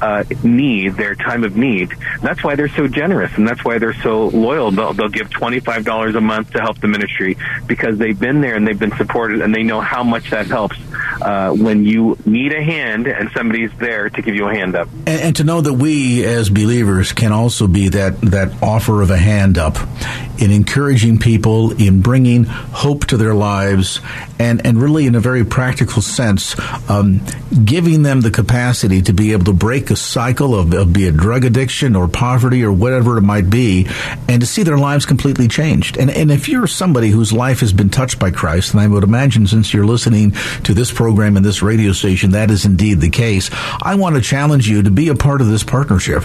uh, 0.00 0.24
need, 0.42 0.94
their 0.96 1.14
time 1.14 1.44
of 1.44 1.56
need, 1.56 1.92
that's 2.22 2.42
why 2.42 2.54
they're 2.56 2.68
so 2.68 2.88
generous, 2.88 3.32
and 3.36 3.46
that's 3.46 3.64
why 3.64 3.78
they're 3.78 3.94
so 3.94 4.28
loyal. 4.28 4.70
They'll, 4.70 4.92
they'll 4.92 5.08
give 5.08 5.30
twenty 5.30 5.60
five 5.60 5.84
dollars 5.84 6.14
a 6.14 6.20
month 6.20 6.52
to 6.52 6.60
help 6.60 6.80
the 6.80 6.88
ministry 6.88 7.36
because 7.66 7.98
they've 7.98 8.18
been 8.18 8.40
there 8.40 8.56
and 8.56 8.66
they've 8.66 8.78
been 8.78 8.96
supported, 8.96 9.42
and 9.42 9.54
they 9.54 9.62
know 9.62 9.80
how 9.80 10.02
much 10.02 10.30
that 10.30 10.46
helps 10.46 10.76
uh, 11.20 11.50
when 11.52 11.84
you 11.84 12.16
need 12.24 12.52
a 12.52 12.62
hand 12.62 13.06
and 13.06 13.30
somebody's 13.32 13.70
there 13.78 14.08
to 14.10 14.22
give 14.22 14.34
you 14.34 14.46
a 14.48 14.54
hand 14.54 14.74
up. 14.74 14.88
And, 15.06 15.08
and, 15.08 15.36
to 15.36 15.44
know 15.44 15.60
that 15.60 15.74
we 15.74 16.24
as 16.24 16.48
believers 16.50 17.12
can 17.12 17.32
also 17.32 17.66
be 17.66 17.88
that 17.90 18.20
that 18.22 18.62
offer 18.62 19.02
of 19.02 19.10
a 19.10 19.16
hand 19.16 19.58
up 19.58 19.76
in 20.38 20.50
encouraging 20.50 21.18
people 21.18 21.72
in 21.72 22.00
bringing 22.00 22.22
bringing 22.22 22.44
hope 22.44 23.06
to 23.06 23.16
their 23.16 23.34
lives 23.34 24.00
and, 24.42 24.66
and 24.66 24.82
really, 24.82 25.06
in 25.06 25.14
a 25.14 25.20
very 25.20 25.44
practical 25.44 26.02
sense, 26.02 26.58
um, 26.90 27.20
giving 27.64 28.02
them 28.02 28.22
the 28.22 28.30
capacity 28.30 29.00
to 29.02 29.12
be 29.12 29.32
able 29.32 29.44
to 29.44 29.52
break 29.52 29.90
a 29.90 29.96
cycle 29.96 30.58
of, 30.58 30.74
of 30.74 30.92
be 30.92 31.06
it 31.06 31.16
drug 31.16 31.44
addiction 31.44 31.94
or 31.94 32.08
poverty 32.08 32.64
or 32.64 32.72
whatever 32.72 33.18
it 33.18 33.22
might 33.22 33.48
be, 33.48 33.86
and 34.28 34.40
to 34.40 34.46
see 34.46 34.64
their 34.64 34.78
lives 34.78 35.06
completely 35.06 35.46
changed. 35.46 35.96
And, 35.96 36.10
and 36.10 36.30
if 36.32 36.48
you're 36.48 36.66
somebody 36.66 37.10
whose 37.10 37.32
life 37.32 37.60
has 37.60 37.72
been 37.72 37.88
touched 37.88 38.18
by 38.18 38.32
Christ, 38.32 38.72
and 38.72 38.80
I 38.80 38.88
would 38.88 39.04
imagine 39.04 39.46
since 39.46 39.72
you're 39.72 39.86
listening 39.86 40.32
to 40.64 40.74
this 40.74 40.90
program 40.90 41.36
and 41.36 41.46
this 41.46 41.62
radio 41.62 41.92
station, 41.92 42.32
that 42.32 42.50
is 42.50 42.64
indeed 42.64 43.00
the 43.00 43.10
case, 43.10 43.48
I 43.80 43.94
want 43.94 44.16
to 44.16 44.20
challenge 44.20 44.68
you 44.68 44.82
to 44.82 44.90
be 44.90 45.08
a 45.08 45.14
part 45.14 45.40
of 45.40 45.46
this 45.46 45.62
partnership. 45.62 46.24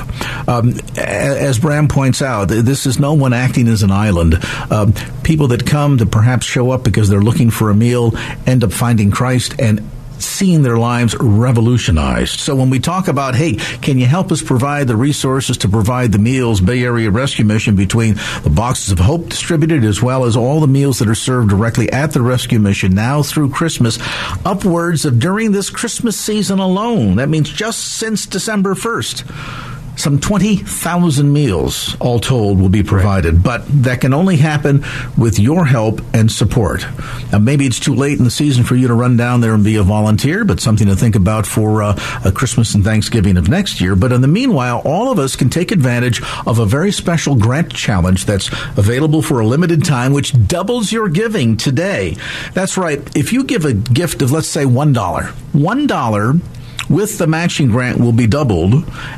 Um, 0.49 0.73
as 0.97 1.59
Bram 1.59 1.87
points 1.87 2.23
out, 2.23 2.47
this 2.47 2.87
is 2.87 2.99
no 2.99 3.13
one 3.13 3.33
acting 3.33 3.67
as 3.67 3.83
an 3.83 3.91
island. 3.91 4.35
Um, 4.71 4.93
people 5.23 5.49
that 5.49 5.67
come 5.67 5.99
to 5.99 6.05
perhaps 6.07 6.47
show 6.47 6.71
up 6.71 6.83
because 6.83 7.09
they're 7.09 7.21
looking 7.21 7.51
for 7.51 7.69
a 7.69 7.75
meal 7.75 8.06
end 8.45 8.63
up 8.63 8.71
finding 8.71 9.11
Christ 9.11 9.55
and 9.59 9.89
seeing 10.19 10.61
their 10.63 10.77
lives 10.77 11.15
revolutionized. 11.19 12.39
So 12.39 12.55
when 12.55 12.69
we 12.69 12.79
talk 12.79 13.07
about, 13.07 13.35
hey, 13.35 13.55
can 13.55 13.97
you 13.99 14.05
help 14.05 14.31
us 14.31 14.41
provide 14.41 14.87
the 14.87 14.95
resources 14.95 15.57
to 15.57 15.69
provide 15.69 16.11
the 16.11 16.17
meals, 16.17 16.61
Bay 16.61 16.83
Area 16.83 17.11
Rescue 17.11 17.45
Mission, 17.45 17.75
between 17.75 18.15
the 18.43 18.49
boxes 18.49 18.91
of 18.91 18.99
hope 18.99 19.29
distributed 19.29 19.83
as 19.83 20.01
well 20.01 20.25
as 20.25 20.35
all 20.35 20.59
the 20.59 20.67
meals 20.67 20.99
that 20.99 21.09
are 21.09 21.15
served 21.15 21.49
directly 21.49 21.91
at 21.91 22.11
the 22.11 22.21
rescue 22.21 22.59
mission 22.59 22.93
now 22.93 23.23
through 23.23 23.49
Christmas, 23.49 23.99
upwards 24.45 25.05
of 25.05 25.19
during 25.19 25.51
this 25.51 25.69
Christmas 25.69 26.19
season 26.19 26.59
alone. 26.59 27.17
That 27.17 27.29
means 27.29 27.49
just 27.49 27.97
since 27.97 28.25
December 28.25 28.73
1st 28.73 29.76
some 29.97 30.19
20,000 30.19 31.33
meals, 31.33 31.97
all 31.99 32.19
told, 32.19 32.61
will 32.61 32.69
be 32.69 32.83
provided. 32.83 33.43
But 33.43 33.63
that 33.83 34.01
can 34.01 34.13
only 34.13 34.37
happen 34.37 34.85
with 35.17 35.39
your 35.39 35.65
help 35.65 36.01
and 36.13 36.31
support. 36.31 36.85
Now, 37.31 37.39
maybe 37.39 37.65
it's 37.65 37.79
too 37.79 37.95
late 37.95 38.17
in 38.17 38.23
the 38.23 38.31
season 38.31 38.63
for 38.63 38.75
you 38.75 38.87
to 38.87 38.93
run 38.93 39.17
down 39.17 39.41
there 39.41 39.53
and 39.53 39.63
be 39.63 39.75
a 39.75 39.83
volunteer, 39.83 40.45
but 40.45 40.59
something 40.59 40.87
to 40.87 40.95
think 40.95 41.15
about 41.15 41.45
for 41.45 41.81
uh, 41.83 41.97
Christmas 42.33 42.75
and 42.75 42.83
Thanksgiving 42.83 43.37
of 43.37 43.49
next 43.49 43.81
year. 43.81 43.95
But 43.95 44.11
in 44.11 44.21
the 44.21 44.27
meanwhile, 44.27 44.81
all 44.85 45.11
of 45.11 45.19
us 45.19 45.35
can 45.35 45.49
take 45.49 45.71
advantage 45.71 46.21
of 46.45 46.59
a 46.59 46.65
very 46.65 46.91
special 46.91 47.35
grant 47.35 47.73
challenge 47.73 48.25
that's 48.25 48.49
available 48.77 49.21
for 49.21 49.39
a 49.39 49.47
limited 49.47 49.83
time, 49.83 50.13
which 50.13 50.47
doubles 50.47 50.91
your 50.91 51.09
giving 51.09 51.57
today. 51.57 52.15
That's 52.53 52.77
right. 52.77 52.99
If 53.15 53.33
you 53.33 53.43
give 53.43 53.65
a 53.65 53.73
gift 53.73 54.21
of, 54.21 54.31
let's 54.31 54.47
say, 54.47 54.63
$1, 54.63 54.93
$1 54.93 56.56
with 56.89 57.17
the 57.17 57.27
matching 57.27 57.67
grant 57.67 57.99
will 57.99 58.13
be 58.13 58.27
doubled, 58.27 58.73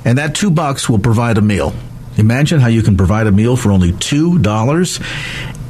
and 0.06 0.18
that 0.18 0.36
two 0.36 0.50
bucks 0.50 0.90
will 0.90 1.00
provide 1.00 1.38
a 1.38 1.42
meal. 1.42 1.74
Imagine 2.18 2.60
how 2.60 2.68
you 2.68 2.82
can 2.82 2.98
provide 2.98 3.28
a 3.28 3.32
meal 3.32 3.56
for 3.56 3.72
only 3.72 3.92
two 3.94 4.40
dollars 4.40 5.00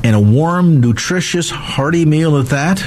and 0.04 0.16
a 0.16 0.20
warm, 0.20 0.82
nutritious, 0.82 1.50
hearty 1.50 2.06
meal 2.06 2.38
at 2.38 2.48
that. 2.48 2.84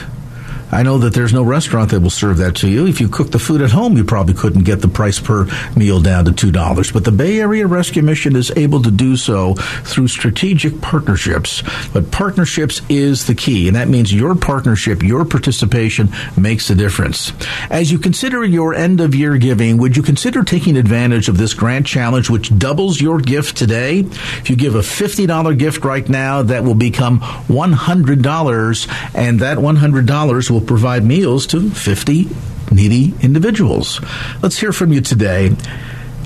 I 0.73 0.83
know 0.83 0.97
that 0.99 1.13
there's 1.13 1.35
no 1.35 1.43
restaurant 1.43 1.91
that 1.91 2.01
will 2.01 2.09
serve 2.09 2.39
that 2.39 2.57
to 2.57 2.69
you. 2.69 2.87
If 2.87 2.99
you 2.99 3.09
cook 3.09 3.31
the 3.31 3.39
food 3.39 3.61
at 3.61 3.73
home, 3.73 3.95
you 3.95 4.05
probably 4.05 4.33
couldn't 4.33 4.65
get 4.65 4.81
the 4.81 4.89
price 4.89 5.21
per 5.21 5.47
meal 5.77 6.01
down 6.01 6.25
to 6.25 6.33
$2. 6.33 6.93
But 6.93 7.05
the 7.05 7.13
Bay 7.13 7.41
Area 7.41 7.67
Rescue 7.67 8.03
Mission 8.03 8.35
is 8.37 8.51
able 8.57 8.83
to 8.83 8.91
do 8.91 9.17
so 9.17 9.53
through 9.85 10.09
strategic 10.09 10.81
partnerships. 10.81 11.63
But 11.93 12.11
partnerships 12.11 12.81
is 12.89 13.27
the 13.27 13.35
key, 13.35 13.69
and 13.69 13.77
that 13.77 13.89
means 13.89 14.15
your 14.15 14.35
partnership, 14.35 15.03
your 15.03 15.27
participation 15.27 16.09
makes 16.39 16.71
a 16.71 16.75
difference. 16.75 17.33
As 17.71 17.93
you 17.93 17.99
consider 17.99 18.43
your 18.43 18.73
end 18.73 19.01
of 19.03 19.15
year 19.15 19.37
giving, 19.37 19.77
would 19.77 19.95
you 19.97 20.03
consider 20.03 20.43
taking 20.43 20.79
advantage 20.79 21.29
of 21.29 21.37
this 21.37 21.53
grant 21.53 21.87
challenge, 21.87 22.31
which 22.31 22.57
doubles 22.59 22.99
your 22.99 23.19
gift 23.19 23.59
today? 23.59 23.99
If 23.99 24.49
you 24.49 24.57
give 24.57 24.75
a 24.75 24.81
$50 24.81 25.59
gift 25.59 25.85
right 25.85 26.09
now, 26.09 26.43
that 26.43 26.65
will 26.65 26.75
become 26.75 27.21
$100, 27.21 29.15
and 29.15 29.41
that 29.41 29.59
$100 29.59 30.51
will 30.51 30.62
provide 30.63 31.05
meals 31.05 31.47
to 31.49 31.71
50 31.71 32.29
needy 32.71 33.15
individuals. 33.21 34.01
Let's 34.43 34.59
hear 34.59 34.73
from 34.73 34.93
you 34.93 35.01
today. 35.01 35.55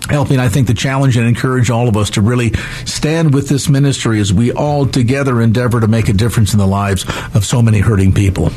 helping, 0.10 0.40
I 0.40 0.50
think, 0.50 0.68
the 0.68 0.74
challenge 0.74 1.18
and 1.18 1.28
encourage 1.28 1.70
all 1.70 1.88
of 1.88 1.96
us 1.96 2.12
to 2.12 2.22
really 2.22 2.54
stand 2.86 3.34
with 3.34 3.48
this 3.48 3.70
ministry 3.70 4.20
as 4.20 4.34
we 4.34 4.52
all 4.52 4.86
together 4.86 5.42
endeavor 5.42 5.80
to 5.80 5.88
make 5.88 6.10
a 6.10 6.14
difference 6.14 6.54
in 6.54 6.60
the 6.60 6.68
lives 6.68 7.06
of 7.34 7.46
so 7.46 7.62
many 7.62 7.80
hurting 7.80 8.14
people. 8.14 8.50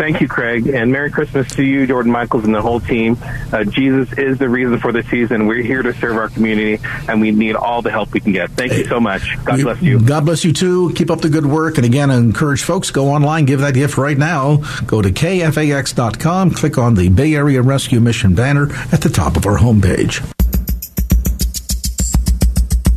Thank 0.00 0.22
you, 0.22 0.28
Craig, 0.28 0.66
and 0.66 0.90
Merry 0.90 1.10
Christmas 1.10 1.54
to 1.56 1.62
you, 1.62 1.86
Jordan 1.86 2.10
Michaels, 2.10 2.46
and 2.46 2.54
the 2.54 2.62
whole 2.62 2.80
team. 2.80 3.18
Uh, 3.52 3.64
Jesus 3.64 4.10
is 4.16 4.38
the 4.38 4.48
reason 4.48 4.80
for 4.80 4.92
the 4.92 5.02
season. 5.02 5.46
We're 5.46 5.60
here 5.60 5.82
to 5.82 5.92
serve 5.92 6.16
our 6.16 6.30
community, 6.30 6.82
and 7.06 7.20
we 7.20 7.32
need 7.32 7.54
all 7.54 7.82
the 7.82 7.90
help 7.90 8.14
we 8.14 8.20
can 8.20 8.32
get. 8.32 8.50
Thank 8.52 8.72
you 8.72 8.84
so 8.86 8.98
much. 8.98 9.36
God 9.44 9.60
bless 9.60 9.82
you. 9.82 10.00
God 10.00 10.24
bless 10.24 10.42
you 10.42 10.54
too. 10.54 10.90
Keep 10.94 11.10
up 11.10 11.20
the 11.20 11.28
good 11.28 11.44
work. 11.44 11.76
And 11.76 11.84
again, 11.84 12.10
I 12.10 12.16
encourage 12.16 12.62
folks 12.62 12.90
go 12.90 13.10
online, 13.10 13.44
give 13.44 13.60
that 13.60 13.74
gift 13.74 13.98
right 13.98 14.16
now. 14.16 14.62
Go 14.86 15.02
to 15.02 15.10
kfax.com, 15.10 16.52
click 16.52 16.78
on 16.78 16.94
the 16.94 17.10
Bay 17.10 17.34
Area 17.34 17.60
Rescue 17.60 18.00
Mission 18.00 18.34
banner 18.34 18.72
at 18.92 19.02
the 19.02 19.10
top 19.10 19.36
of 19.36 19.44
our 19.44 19.58
homepage. 19.58 20.26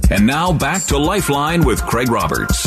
And 0.09 0.25
now 0.25 0.53
back 0.53 0.83
to 0.83 0.97
Lifeline 0.97 1.65
with 1.65 1.85
Craig 1.85 2.09
Roberts. 2.09 2.62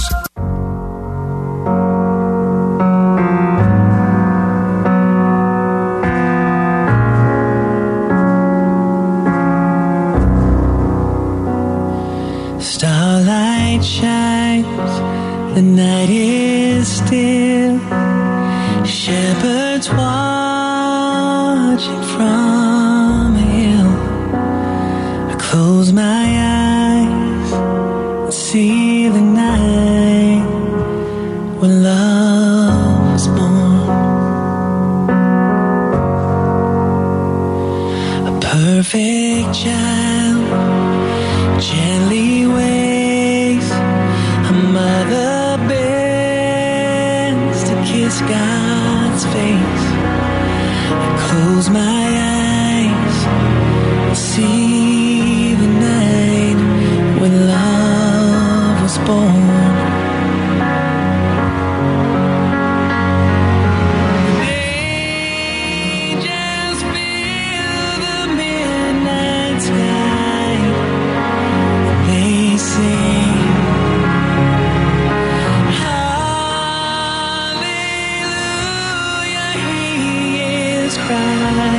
The 15.57 15.63
night 15.63 16.26
Hallelujah, 81.09 81.76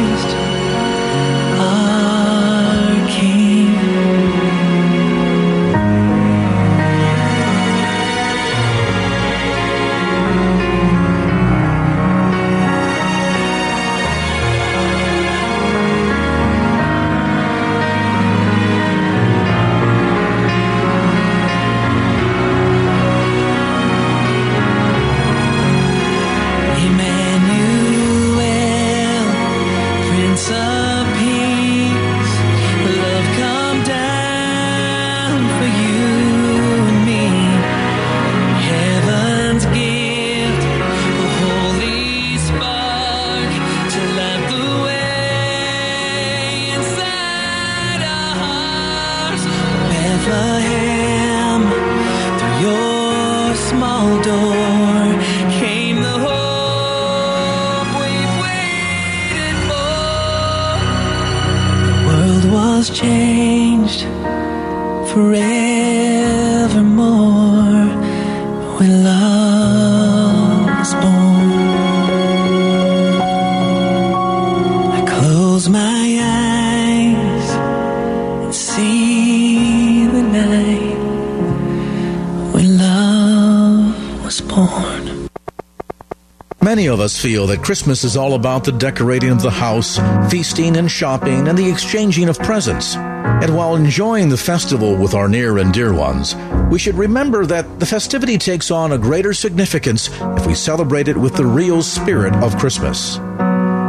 Many 86.67 86.87
of 86.87 86.99
us 86.99 87.17
feel 87.17 87.47
that 87.47 87.63
Christmas 87.63 88.03
is 88.03 88.17
all 88.17 88.33
about 88.33 88.65
the 88.65 88.73
decorating 88.73 89.29
of 89.29 89.41
the 89.41 89.49
house, 89.49 89.97
feasting 90.29 90.75
and 90.75 90.91
shopping, 90.91 91.47
and 91.47 91.57
the 91.57 91.71
exchanging 91.71 92.27
of 92.27 92.37
presents. 92.39 92.97
And 92.97 93.55
while 93.55 93.77
enjoying 93.77 94.27
the 94.27 94.35
festival 94.35 94.97
with 94.97 95.13
our 95.13 95.29
near 95.29 95.59
and 95.59 95.73
dear 95.73 95.93
ones, 95.93 96.35
we 96.69 96.77
should 96.77 96.95
remember 96.95 97.45
that 97.45 97.79
the 97.79 97.85
festivity 97.85 98.37
takes 98.37 98.69
on 98.69 98.91
a 98.91 98.97
greater 98.97 99.33
significance 99.33 100.09
if 100.11 100.45
we 100.45 100.53
celebrate 100.53 101.07
it 101.07 101.15
with 101.15 101.37
the 101.37 101.45
real 101.45 101.81
spirit 101.81 102.35
of 102.43 102.57
Christmas. 102.57 103.15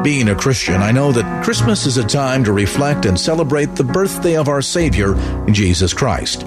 Being 0.04 0.28
a 0.28 0.36
Christian, 0.36 0.76
I 0.76 0.92
know 0.92 1.10
that 1.10 1.44
Christmas 1.44 1.84
is 1.84 1.96
a 1.96 2.06
time 2.06 2.44
to 2.44 2.52
reflect 2.52 3.06
and 3.06 3.18
celebrate 3.18 3.74
the 3.74 3.82
birthday 3.82 4.36
of 4.36 4.46
our 4.46 4.62
Savior, 4.62 5.16
Jesus 5.50 5.92
Christ. 5.92 6.46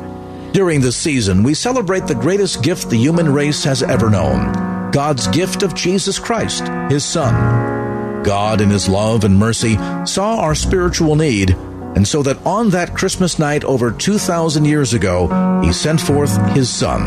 During 0.54 0.80
this 0.80 0.96
season, 0.96 1.44
we 1.44 1.54
celebrate 1.54 2.08
the 2.08 2.16
greatest 2.16 2.64
gift 2.64 2.90
the 2.90 2.96
human 2.96 3.34
race 3.34 3.66
has 3.66 3.84
ever 3.84 4.10
known 4.10 4.80
God's 4.92 5.28
gift 5.30 5.64
of 5.64 5.74
Jesus 5.74 6.20
Christ, 6.20 6.68
His 6.92 7.06
Son. 7.06 8.24
God, 8.24 8.60
in 8.60 8.70
His 8.70 8.90
love 8.90 9.24
and 9.24 9.38
mercy, 9.38 9.76
saw 10.06 10.40
our 10.40 10.54
spiritual 10.54 11.16
need, 11.16 11.52
and 11.96 12.06
so 12.06 12.22
that 12.24 12.46
on 12.46 12.72
that 12.72 12.94
Christmas 12.94 13.40
night 13.40 13.64
over 13.64 13.92
2,000 13.92 14.66
years 14.66 14.94
ago, 14.94 15.62
He 15.64 15.72
sent 15.72 16.02
forth 16.02 16.36
His 16.52 16.70
Son. 16.70 17.02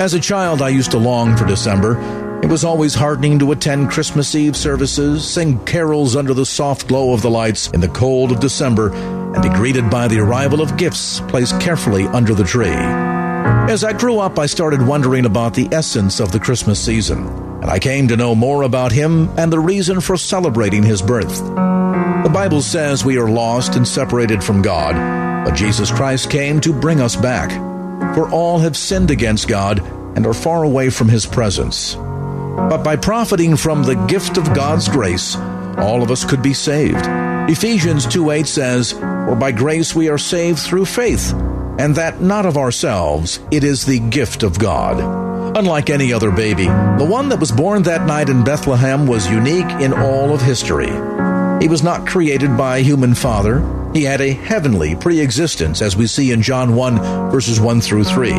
As 0.00 0.14
a 0.14 0.20
child, 0.20 0.62
I 0.62 0.70
used 0.70 0.92
to 0.92 0.98
long 0.98 1.36
for 1.36 1.44
December. 1.44 2.40
It 2.42 2.48
was 2.48 2.64
always 2.64 2.94
heartening 2.94 3.38
to 3.40 3.52
attend 3.52 3.90
Christmas 3.90 4.34
Eve 4.34 4.56
services, 4.56 5.28
sing 5.28 5.62
carols 5.66 6.16
under 6.16 6.32
the 6.32 6.46
soft 6.46 6.88
glow 6.88 7.12
of 7.12 7.20
the 7.20 7.30
lights 7.30 7.68
in 7.72 7.80
the 7.80 7.88
cold 7.88 8.32
of 8.32 8.40
December, 8.40 8.90
and 8.94 9.42
be 9.42 9.50
greeted 9.50 9.90
by 9.90 10.08
the 10.08 10.20
arrival 10.20 10.62
of 10.62 10.78
gifts 10.78 11.20
placed 11.28 11.60
carefully 11.60 12.06
under 12.06 12.34
the 12.34 12.44
tree. 12.44 13.19
As 13.70 13.84
I 13.84 13.92
grew 13.92 14.18
up, 14.18 14.38
I 14.38 14.46
started 14.46 14.82
wondering 14.82 15.26
about 15.26 15.54
the 15.54 15.68
essence 15.70 16.18
of 16.20 16.32
the 16.32 16.40
Christmas 16.40 16.84
season, 16.84 17.26
and 17.62 17.66
I 17.66 17.78
came 17.78 18.08
to 18.08 18.16
know 18.16 18.34
more 18.34 18.62
about 18.62 18.92
Him 18.92 19.28
and 19.38 19.52
the 19.52 19.60
reason 19.60 20.00
for 20.00 20.16
celebrating 20.16 20.82
His 20.82 21.02
birth. 21.02 21.38
The 22.24 22.30
Bible 22.32 22.62
says 22.62 23.04
we 23.04 23.18
are 23.18 23.30
lost 23.30 23.76
and 23.76 23.86
separated 23.86 24.42
from 24.42 24.60
God, 24.62 24.94
but 25.44 25.54
Jesus 25.54 25.90
Christ 25.90 26.30
came 26.30 26.60
to 26.60 26.72
bring 26.72 27.00
us 27.00 27.16
back. 27.16 27.50
For 28.14 28.28
all 28.30 28.58
have 28.58 28.76
sinned 28.76 29.10
against 29.10 29.46
God 29.46 29.78
and 30.16 30.26
are 30.26 30.34
far 30.34 30.64
away 30.64 30.90
from 30.90 31.08
His 31.08 31.24
presence. 31.24 31.94
But 31.94 32.82
by 32.82 32.96
profiting 32.96 33.56
from 33.56 33.84
the 33.84 33.94
gift 34.06 34.36
of 34.36 34.52
God's 34.52 34.88
grace, 34.88 35.36
all 35.78 36.02
of 36.02 36.10
us 36.10 36.24
could 36.24 36.42
be 36.42 36.54
saved. 36.54 37.06
Ephesians 37.48 38.06
2 38.06 38.30
8 38.30 38.46
says, 38.46 38.92
For 38.92 39.36
by 39.36 39.52
grace 39.52 39.94
we 39.94 40.08
are 40.08 40.18
saved 40.18 40.58
through 40.58 40.84
faith, 40.84 41.32
and 41.78 41.94
that 41.94 42.20
not 42.20 42.46
of 42.46 42.56
ourselves, 42.56 43.40
it 43.50 43.64
is 43.64 43.84
the 43.84 44.00
gift 44.00 44.42
of 44.42 44.58
God. 44.58 44.98
Unlike 45.56 45.90
any 45.90 46.12
other 46.12 46.30
baby, 46.30 46.66
the 46.66 47.06
one 47.08 47.28
that 47.30 47.40
was 47.40 47.50
born 47.50 47.82
that 47.82 48.06
night 48.06 48.28
in 48.28 48.44
Bethlehem 48.44 49.06
was 49.06 49.30
unique 49.30 49.70
in 49.80 49.92
all 49.92 50.32
of 50.32 50.40
history. 50.40 50.90
He 51.60 51.68
was 51.68 51.82
not 51.82 52.06
created 52.06 52.56
by 52.56 52.78
a 52.78 52.82
human 52.82 53.14
father. 53.14 53.60
He 53.92 54.04
had 54.04 54.20
a 54.20 54.32
heavenly 54.32 54.94
pre-existence, 54.94 55.82
as 55.82 55.96
we 55.96 56.06
see 56.06 56.30
in 56.30 56.40
John 56.40 56.74
1, 56.76 57.30
verses 57.30 57.60
1 57.60 57.80
through 57.80 58.04
3. 58.04 58.30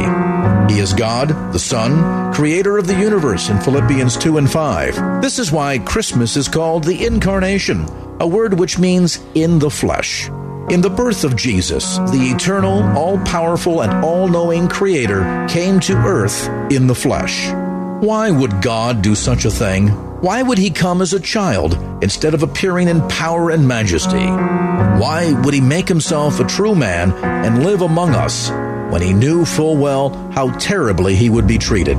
He 0.73 0.79
is 0.79 0.93
God, 0.93 1.29
the 1.51 1.59
Son, 1.59 2.33
creator 2.33 2.77
of 2.77 2.87
the 2.87 2.97
universe 2.97 3.49
in 3.49 3.59
Philippians 3.59 4.17
2 4.17 4.37
and 4.37 4.49
5. 4.49 5.21
This 5.21 5.37
is 5.37 5.51
why 5.51 5.79
Christmas 5.79 6.37
is 6.37 6.47
called 6.47 6.85
the 6.85 7.05
Incarnation, 7.05 7.85
a 8.21 8.27
word 8.27 8.57
which 8.57 8.79
means 8.79 9.19
in 9.35 9.59
the 9.59 9.69
flesh. 9.69 10.29
In 10.69 10.79
the 10.79 10.89
birth 10.89 11.23
of 11.23 11.35
Jesus, 11.35 11.97
the 11.97 12.31
eternal, 12.33 12.83
all 12.97 13.17
powerful, 13.25 13.81
and 13.81 14.05
all 14.05 14.27
knowing 14.27 14.69
Creator 14.69 15.47
came 15.49 15.79
to 15.81 15.93
earth 15.93 16.47
in 16.71 16.87
the 16.87 16.95
flesh. 16.95 17.49
Why 18.01 18.31
would 18.31 18.61
God 18.61 19.01
do 19.01 19.15
such 19.15 19.45
a 19.45 19.51
thing? 19.51 19.89
Why 20.21 20.41
would 20.43 20.57
he 20.57 20.69
come 20.69 21.01
as 21.01 21.13
a 21.13 21.19
child 21.19 21.73
instead 22.03 22.33
of 22.33 22.43
appearing 22.43 22.87
in 22.87 23.07
power 23.09 23.49
and 23.49 23.67
majesty? 23.67 24.25
Why 24.25 25.33
would 25.43 25.53
he 25.53 25.61
make 25.61 25.87
himself 25.87 26.39
a 26.39 26.47
true 26.47 26.75
man 26.75 27.11
and 27.11 27.65
live 27.65 27.81
among 27.81 28.11
us 28.11 28.49
when 28.91 29.01
he 29.01 29.13
knew 29.13 29.45
full 29.45 29.77
well 29.77 30.09
how 30.31 30.51
terribly 30.57 31.15
he 31.15 31.29
would 31.29 31.47
be 31.47 31.57
treated? 31.57 31.97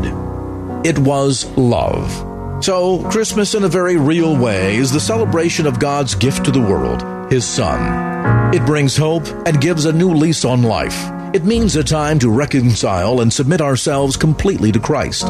It 0.84 0.98
was 0.98 1.44
love. 1.56 2.64
So, 2.64 3.02
Christmas 3.10 3.54
in 3.54 3.64
a 3.64 3.68
very 3.68 3.96
real 3.96 4.36
way 4.36 4.76
is 4.76 4.92
the 4.92 5.00
celebration 5.00 5.66
of 5.66 5.80
God's 5.80 6.14
gift 6.14 6.44
to 6.44 6.52
the 6.52 6.60
world, 6.60 7.30
His 7.30 7.44
Son. 7.44 8.11
It 8.54 8.64
brings 8.66 8.96
hope 8.96 9.26
and 9.46 9.60
gives 9.60 9.84
a 9.84 9.92
new 9.92 10.12
lease 10.12 10.44
on 10.44 10.62
life. 10.62 11.10
It 11.34 11.44
means 11.44 11.76
a 11.76 11.82
time 11.82 12.18
to 12.18 12.30
reconcile 12.30 13.20
and 13.20 13.32
submit 13.32 13.60
ourselves 13.60 14.16
completely 14.16 14.70
to 14.72 14.78
Christ. 14.78 15.24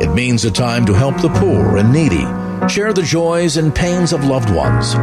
It 0.00 0.12
means 0.12 0.44
a 0.44 0.50
time 0.50 0.84
to 0.86 0.92
help 0.92 1.20
the 1.20 1.28
poor 1.28 1.76
and 1.76 1.92
needy, 1.92 2.26
share 2.68 2.92
the 2.92 3.02
joys 3.02 3.56
and 3.56 3.74
pains 3.74 4.12
of 4.12 4.24
loved 4.24 4.50
ones. 4.50 4.94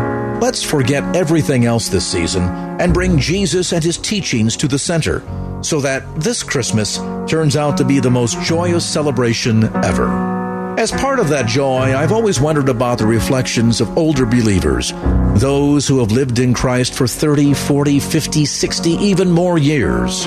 Let's 0.41 0.63
forget 0.63 1.15
everything 1.15 1.65
else 1.65 1.87
this 1.87 2.05
season 2.05 2.43
and 2.43 2.93
bring 2.93 3.17
Jesus 3.17 3.71
and 3.71 3.83
his 3.83 3.97
teachings 3.97 4.57
to 4.57 4.67
the 4.67 4.79
center 4.79 5.23
so 5.63 5.79
that 5.81 6.03
this 6.19 6.43
Christmas 6.43 6.97
turns 7.29 7.55
out 7.55 7.77
to 7.77 7.85
be 7.85 7.99
the 7.99 8.11
most 8.11 8.41
joyous 8.41 8.85
celebration 8.85 9.63
ever. 9.85 10.40
As 10.77 10.91
part 10.91 11.19
of 11.19 11.29
that 11.29 11.47
joy, 11.47 11.95
I've 11.95 12.11
always 12.11 12.39
wondered 12.39 12.69
about 12.69 12.97
the 12.97 13.05
reflections 13.05 13.81
of 13.81 13.97
older 13.97 14.25
believers, 14.25 14.93
those 15.35 15.87
who 15.87 15.99
have 15.99 16.11
lived 16.11 16.39
in 16.39 16.53
Christ 16.53 16.93
for 16.93 17.07
30, 17.07 17.53
40, 17.53 17.99
50, 17.99 18.45
60, 18.45 18.89
even 18.91 19.29
more 19.29 19.57
years. 19.57 20.25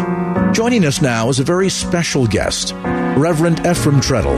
Joining 0.52 0.84
us 0.84 1.00
now 1.00 1.28
is 1.28 1.40
a 1.40 1.44
very 1.44 1.68
special 1.70 2.26
guest, 2.26 2.72
Reverend 3.16 3.66
Ephraim 3.66 4.00
Treadle, 4.00 4.36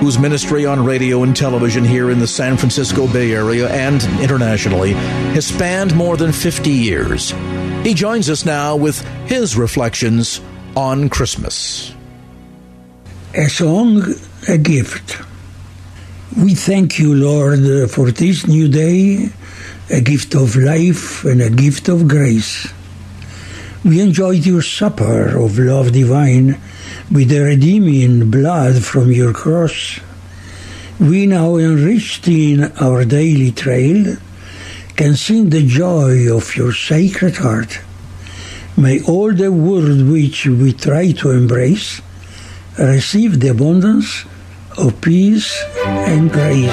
whose 0.00 0.18
ministry 0.18 0.66
on 0.66 0.84
radio 0.84 1.22
and 1.24 1.34
television 1.34 1.84
here 1.84 2.10
in 2.10 2.20
the 2.20 2.26
San 2.26 2.56
Francisco 2.56 3.08
Bay 3.12 3.32
Area 3.32 3.68
and 3.70 4.02
internationally 4.20 4.92
has 5.32 5.46
spanned 5.46 5.96
more 5.96 6.16
than 6.16 6.32
50 6.32 6.70
years. 6.70 7.30
He 7.82 7.94
joins 7.94 8.28
us 8.28 8.44
now 8.44 8.76
with 8.76 9.00
his 9.26 9.56
reflections 9.56 10.40
on 10.76 11.08
Christmas. 11.08 11.92
A 13.34 13.48
song, 13.48 14.02
a 14.48 14.58
gift. 14.58 15.29
We 16.36 16.54
thank 16.54 17.00
you, 17.00 17.12
Lord, 17.12 17.90
for 17.90 18.12
this 18.12 18.46
new 18.46 18.68
day, 18.68 19.30
a 19.90 20.00
gift 20.00 20.36
of 20.36 20.54
life 20.54 21.24
and 21.24 21.42
a 21.42 21.50
gift 21.50 21.88
of 21.88 22.06
grace. 22.06 22.72
We 23.84 24.00
enjoyed 24.00 24.46
your 24.46 24.62
supper 24.62 25.36
of 25.36 25.58
love 25.58 25.90
divine 25.90 26.56
with 27.10 27.30
the 27.30 27.40
redeeming 27.40 28.30
blood 28.30 28.84
from 28.84 29.10
your 29.10 29.32
cross. 29.32 29.98
We 31.00 31.26
now, 31.26 31.56
enriched 31.56 32.28
in 32.28 32.70
our 32.80 33.04
daily 33.04 33.50
trail, 33.50 34.16
can 34.94 35.16
sing 35.16 35.50
the 35.50 35.66
joy 35.66 36.32
of 36.32 36.54
your 36.54 36.72
sacred 36.72 37.38
heart. 37.38 37.80
May 38.76 39.02
all 39.02 39.34
the 39.34 39.50
world 39.50 40.08
which 40.08 40.46
we 40.46 40.74
try 40.74 41.10
to 41.10 41.30
embrace 41.32 42.00
receive 42.78 43.40
the 43.40 43.48
abundance 43.48 44.26
of 44.78 45.00
peace 45.00 45.62
and 45.84 46.30
grace. 46.30 46.70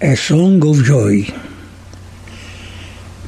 A 0.00 0.16
Song 0.16 0.64
of 0.66 0.84
Joy. 0.84 1.26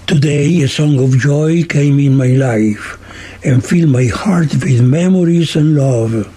Today, 0.06 0.62
a 0.62 0.68
song 0.68 1.02
of 1.02 1.18
joy 1.18 1.64
came 1.64 1.98
in 1.98 2.16
my 2.16 2.28
life 2.28 2.96
and 3.46 3.64
fill 3.64 3.88
my 3.88 4.06
heart 4.06 4.52
with 4.52 4.82
memories 4.82 5.56
and 5.56 5.76
love. 5.76 6.32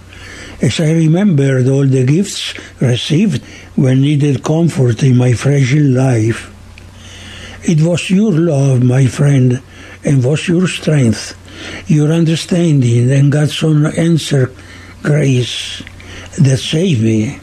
As 0.62 0.80
I 0.80 0.92
remembered 0.92 1.68
all 1.68 1.86
the 1.86 2.06
gifts 2.06 2.54
received 2.80 3.44
when 3.76 4.00
needed 4.00 4.44
comfort 4.44 5.02
in 5.02 5.16
my 5.16 5.32
fragile 5.32 5.90
life. 5.90 6.48
It 7.68 7.82
was 7.82 8.08
your 8.08 8.32
love, 8.32 8.82
my 8.82 9.06
friend, 9.06 9.62
and 10.04 10.24
was 10.24 10.48
your 10.48 10.66
strength 10.68 11.36
your 11.86 12.12
understanding 12.12 13.10
and 13.10 13.32
God's 13.32 13.62
own 13.62 13.86
answer 13.86 14.52
grace 15.02 15.82
that 16.38 16.58
saved 16.58 17.02
me. 17.02 17.38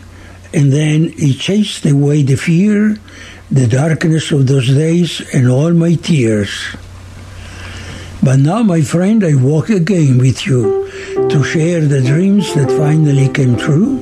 And 0.54 0.72
then 0.72 1.14
it 1.18 1.40
chased 1.40 1.86
away 1.86 2.24
the 2.24 2.36
fear, 2.36 2.98
the 3.52 3.68
darkness 3.68 4.32
of 4.32 4.48
those 4.48 4.68
days, 4.68 5.22
and 5.34 5.50
all 5.50 5.74
my 5.74 5.96
tears. 5.96 6.76
But 8.24 8.40
now, 8.40 8.64
my 8.64 8.82
friend, 8.82 9.24
I 9.24 9.36
walk 9.36 9.70
again 9.70 10.18
with 10.18 10.46
you 10.46 10.90
to 11.30 11.44
share 11.44 11.82
the 11.82 12.02
dreams 12.02 12.54
that 12.56 12.70
finally 12.72 13.30
came 13.30 13.56
true. 13.56 14.00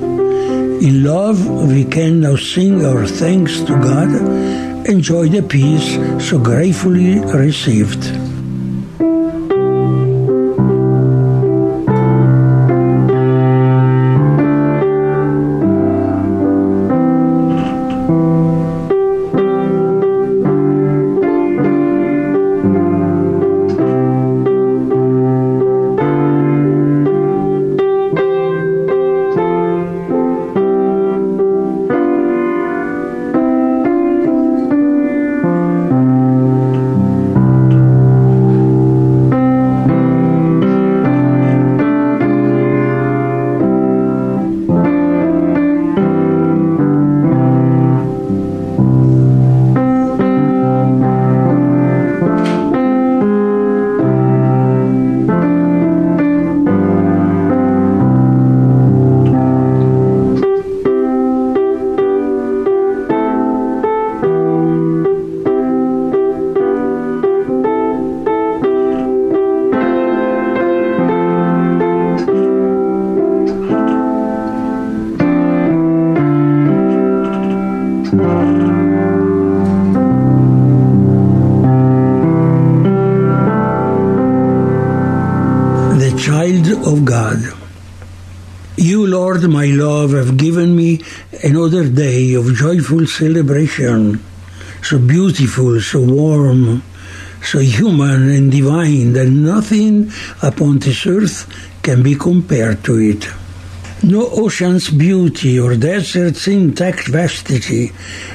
In 0.80 1.04
love, 1.04 1.46
we 1.48 1.84
can 1.84 2.20
now 2.20 2.36
sing 2.36 2.84
our 2.84 3.06
thanks 3.06 3.60
to 3.60 3.72
God, 3.78 4.08
enjoy 4.88 5.28
the 5.28 5.42
peace 5.42 5.96
so 6.28 6.38
gratefully 6.38 7.20
received. 7.20 8.25
Joyful 92.66 93.06
celebration, 93.06 94.18
so 94.82 94.98
beautiful, 94.98 95.80
so 95.80 96.00
warm, 96.00 96.82
so 97.40 97.60
human 97.60 98.28
and 98.28 98.50
divine 98.50 99.12
that 99.12 99.28
nothing 99.28 100.10
upon 100.42 100.80
this 100.80 101.06
earth 101.06 101.46
can 101.84 102.02
be 102.02 102.16
compared 102.16 102.82
to 102.82 102.98
it. 102.98 103.22
No 104.02 104.26
ocean's 104.42 104.90
beauty 104.90 105.60
or 105.60 105.76
desert's 105.76 106.48
intact 106.48 107.06
vastity, 107.06 107.92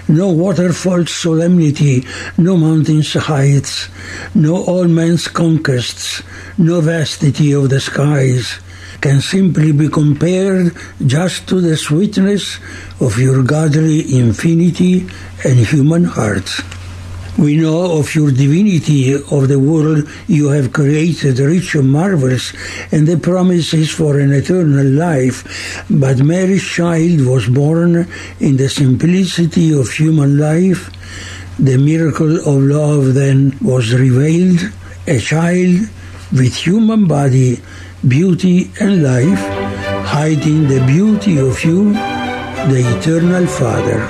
no 0.08 0.30
waterfall's 0.32 1.12
solemnity, 1.12 2.06
no 2.38 2.56
mountain's 2.56 3.12
heights, 3.12 3.90
no 4.34 4.64
all 4.64 4.88
man's 4.88 5.28
conquests, 5.28 6.24
no 6.58 6.80
vastity 6.80 7.52
of 7.52 7.70
the 7.70 7.82
skies 7.82 8.62
can 9.02 9.20
simply 9.20 9.72
be 9.72 9.90
compared 9.90 10.76
just 11.06 11.50
to 11.50 11.60
the 11.60 11.76
sweetness 11.76 12.60
of 13.00 13.18
your 13.18 13.44
godly 13.44 14.18
infinity 14.18 15.08
and 15.44 15.58
human 15.58 16.04
hearts. 16.06 16.62
We 17.38 17.56
know 17.56 17.98
of 17.98 18.14
your 18.14 18.30
divinity, 18.30 19.14
of 19.14 19.48
the 19.48 19.58
world 19.58 20.08
you 20.28 20.50
have 20.50 20.74
created, 20.74 21.40
rich 21.40 21.74
and 21.76 21.92
marvelous, 21.92 22.54
and 22.92 23.08
the 23.08 23.18
promises 23.18 23.90
for 23.90 24.20
an 24.20 24.32
eternal 24.34 24.86
life. 24.86 25.86
But 25.90 26.20
Mary's 26.20 26.64
child 26.64 27.22
was 27.22 27.48
born 27.48 28.06
in 28.40 28.58
the 28.58 28.70
simplicity 28.70 29.74
of 29.74 29.90
human 29.90 30.38
life. 30.38 30.92
The 31.58 31.78
miracle 31.78 32.36
of 32.38 32.62
love 32.62 33.14
then 33.14 33.58
was 33.62 33.94
revealed, 33.94 34.60
a 35.08 35.20
child 35.20 35.88
with 36.32 36.56
human 36.56 37.08
body, 37.08 37.62
beauty, 38.08 38.72
and 38.80 39.04
life, 39.04 39.40
hiding 40.08 40.68
the 40.68 40.84
beauty 40.88 41.38
of 41.38 41.64
you, 41.64 41.94
the 41.94 42.98
eternal 42.98 43.46
Father. 43.46 44.08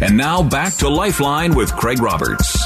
And 0.00 0.16
now 0.16 0.42
back 0.42 0.74
to 0.76 0.88
Lifeline 0.88 1.54
with 1.54 1.74
Craig 1.74 2.00
Roberts. 2.00 2.63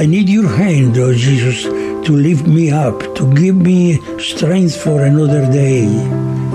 I 0.00 0.06
need 0.06 0.30
your 0.30 0.48
hand, 0.48 0.96
O 0.96 1.12
Jesus, 1.12 1.64
to 2.06 2.12
lift 2.16 2.46
me 2.46 2.70
up, 2.70 2.98
to 3.16 3.34
give 3.34 3.54
me 3.54 4.00
strength 4.18 4.80
for 4.80 5.04
another 5.04 5.44
day. 5.52 5.84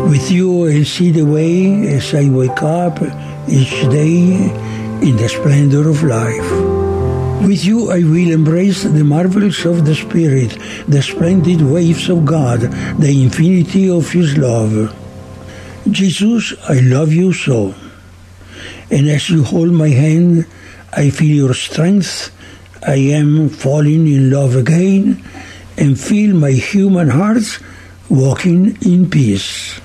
With 0.09 0.31
you 0.31 0.65
I 0.67 0.81
see 0.81 1.11
the 1.11 1.27
way 1.29 1.85
as 1.93 2.15
I 2.15 2.27
wake 2.27 2.63
up 2.63 2.97
each 3.47 3.85
day 3.93 4.49
in 5.05 5.15
the 5.17 5.29
splendor 5.29 5.87
of 5.87 6.01
life. 6.01 6.49
With 7.45 7.63
you 7.63 7.91
I 7.91 8.01
will 8.01 8.31
embrace 8.31 8.81
the 8.81 9.03
marvels 9.03 9.63
of 9.63 9.85
the 9.85 9.93
Spirit, 9.93 10.57
the 10.87 11.03
splendid 11.03 11.61
waves 11.61 12.09
of 12.09 12.25
God, 12.25 12.61
the 12.97 13.13
infinity 13.13 13.91
of 13.91 14.09
His 14.09 14.39
love. 14.39 14.89
Jesus, 15.91 16.55
I 16.67 16.79
love 16.79 17.13
you 17.13 17.31
so. 17.31 17.75
And 18.89 19.07
as 19.07 19.29
you 19.29 19.43
hold 19.43 19.69
my 19.69 19.89
hand, 19.89 20.47
I 20.91 21.11
feel 21.11 21.45
your 21.45 21.53
strength. 21.53 22.31
I 22.87 22.97
am 23.17 23.49
falling 23.49 24.05
in 24.05 24.29
love 24.29 24.55
again 24.55 25.23
and 25.75 25.99
feel 25.99 26.35
my 26.35 26.51
human 26.51 27.09
heart 27.09 27.59
walking 28.09 28.77
in 28.81 29.09
peace. 29.09 29.79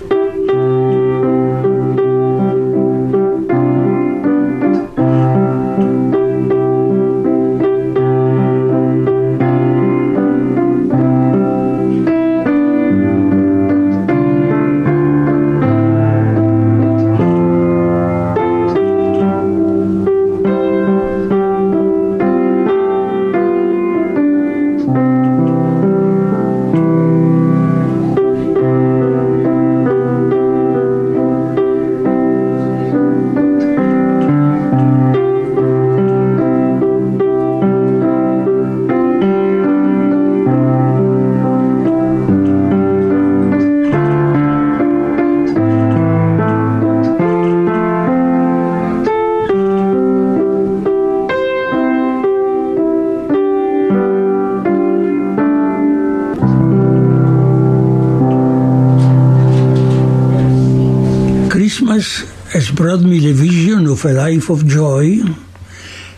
Me 63.10 63.18
the 63.18 63.32
vision 63.32 63.86
of 63.90 64.04
a 64.04 64.12
life 64.12 64.50
of 64.50 64.64
joy 64.66 65.18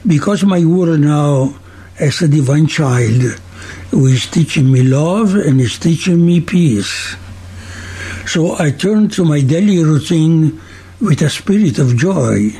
because 0.06 0.44
my 0.44 0.62
world 0.62 1.00
now 1.00 1.56
as 1.98 2.20
a 2.20 2.28
divine 2.28 2.66
child 2.66 3.40
who 3.90 4.04
is 4.06 4.26
teaching 4.28 4.70
me 4.70 4.82
love 4.82 5.34
and 5.34 5.58
is 5.58 5.78
teaching 5.78 6.20
me 6.20 6.40
peace. 6.40 7.16
So 8.26 8.60
I 8.60 8.72
turn 8.72 9.08
to 9.16 9.24
my 9.24 9.40
daily 9.40 9.82
routine 9.82 10.60
with 11.00 11.22
a 11.22 11.30
spirit 11.30 11.78
of 11.78 11.96
joy, 11.96 12.52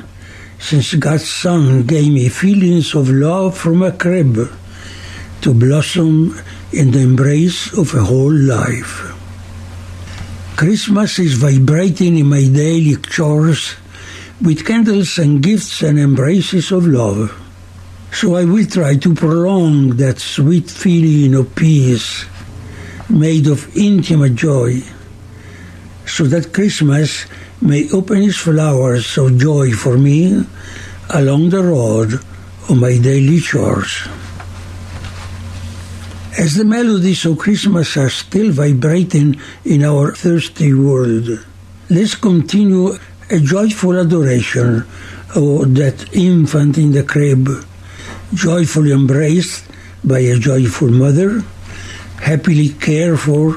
since 0.59 0.95
God's 0.95 1.29
Son 1.29 1.85
gave 1.85 2.11
me 2.11 2.31
feelings 2.31 2.95
of 2.95 3.11
love 3.11 3.57
from 3.57 3.83
a 3.83 3.92
crib 3.92 4.49
to 5.42 5.53
blossom 5.53 6.40
in 6.73 6.90
the 6.90 7.01
embrace 7.01 7.77
of 7.77 7.92
a 7.95 8.01
whole 8.01 8.33
life. 8.33 9.12
Christmas 10.57 11.18
is 11.18 11.35
vibrating 11.35 12.16
in 12.16 12.27
my 12.27 12.49
daily 12.49 12.97
chores 12.97 13.77
with 14.42 14.66
candles 14.66 15.18
and 15.18 15.42
gifts 15.42 15.83
and 15.83 15.98
embraces 15.98 16.72
of 16.72 16.87
love. 16.87 17.31
So 18.12 18.35
I 18.35 18.44
will 18.44 18.66
try 18.66 18.96
to 18.96 19.14
prolong 19.14 19.96
that 19.96 20.18
sweet 20.18 20.68
feeling 20.68 21.35
of 21.35 21.55
peace 21.55 22.26
made 23.09 23.46
of 23.46 23.74
intimate 23.76 24.35
joy 24.35 24.83
so 26.07 26.24
that 26.24 26.52
Christmas 26.52 27.26
may 27.61 27.88
open 27.90 28.22
its 28.22 28.38
flowers 28.38 29.16
of 29.16 29.38
joy 29.38 29.70
for 29.72 29.96
me 29.96 30.44
along 31.11 31.50
the 31.50 31.62
road 31.62 32.14
of 32.68 32.76
my 32.76 32.98
daily 32.98 33.38
chores. 33.38 34.09
As 36.37 36.57
the 36.57 36.64
melodies 36.64 37.24
of 37.24 37.38
Christmas 37.38 37.96
are 37.96 38.11
still 38.11 38.50
vibrating 38.50 39.38
in 39.64 39.85
our 39.85 40.12
thirsty 40.12 40.74
world, 40.74 41.44
let's 41.88 42.14
continue 42.16 42.98
a 43.33 43.40
joyful 43.40 43.99
adoration 43.99 44.85
of 45.35 45.75
that 45.75 46.07
infant 46.12 46.77
in 46.77 46.92
the 46.92 47.03
crib, 47.03 47.49
joyfully 48.35 48.92
embraced 48.92 49.64
by 50.05 50.18
a 50.18 50.37
joyful 50.37 50.90
mother, 50.90 51.40
happily 52.21 52.68
cared 52.68 53.18
for 53.18 53.55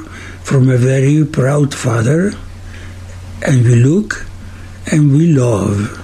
from 0.47 0.69
a 0.69 0.77
very 0.77 1.25
proud 1.25 1.75
father, 1.75 2.31
and 3.45 3.65
we 3.65 3.75
look 3.75 4.25
and 4.93 5.11
we 5.11 5.33
love. 5.33 6.01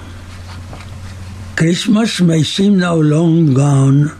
Christmas 1.56 2.20
may 2.20 2.42
seem 2.42 2.78
now 2.78 2.96
long 2.96 3.54
gone, 3.54 4.12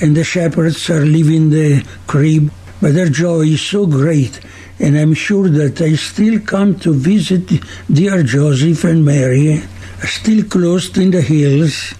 and 0.00 0.16
the 0.16 0.24
shepherds 0.24 0.90
are 0.90 1.06
leaving 1.06 1.50
the 1.50 1.86
crib, 2.08 2.50
but 2.80 2.94
their 2.94 3.08
joy 3.08 3.42
is 3.42 3.62
so 3.62 3.86
great, 3.86 4.40
and 4.78 4.96
I'm 4.96 5.14
sure 5.14 5.48
that 5.48 5.76
they 5.76 5.96
still 5.96 6.40
come 6.40 6.78
to 6.80 6.92
visit 6.92 7.48
dear 7.90 8.22
Joseph 8.22 8.84
and 8.84 9.04
Mary, 9.04 9.62
still 10.04 10.44
close 10.44 10.96
in 10.98 11.10
the 11.10 11.22
hills, 11.22 11.94